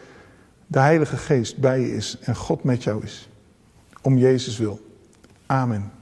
de 0.67 0.79
Heilige 0.79 1.17
Geest 1.17 1.59
bij 1.59 1.81
je 1.81 1.97
is 1.97 2.19
en 2.21 2.37
God 2.37 2.65
met 2.65 2.83
jou 2.83 3.03
is. 3.03 3.29
Om 4.03 4.19
Jezus 4.19 4.59
wil. 4.59 4.93
Amen. 5.51 5.94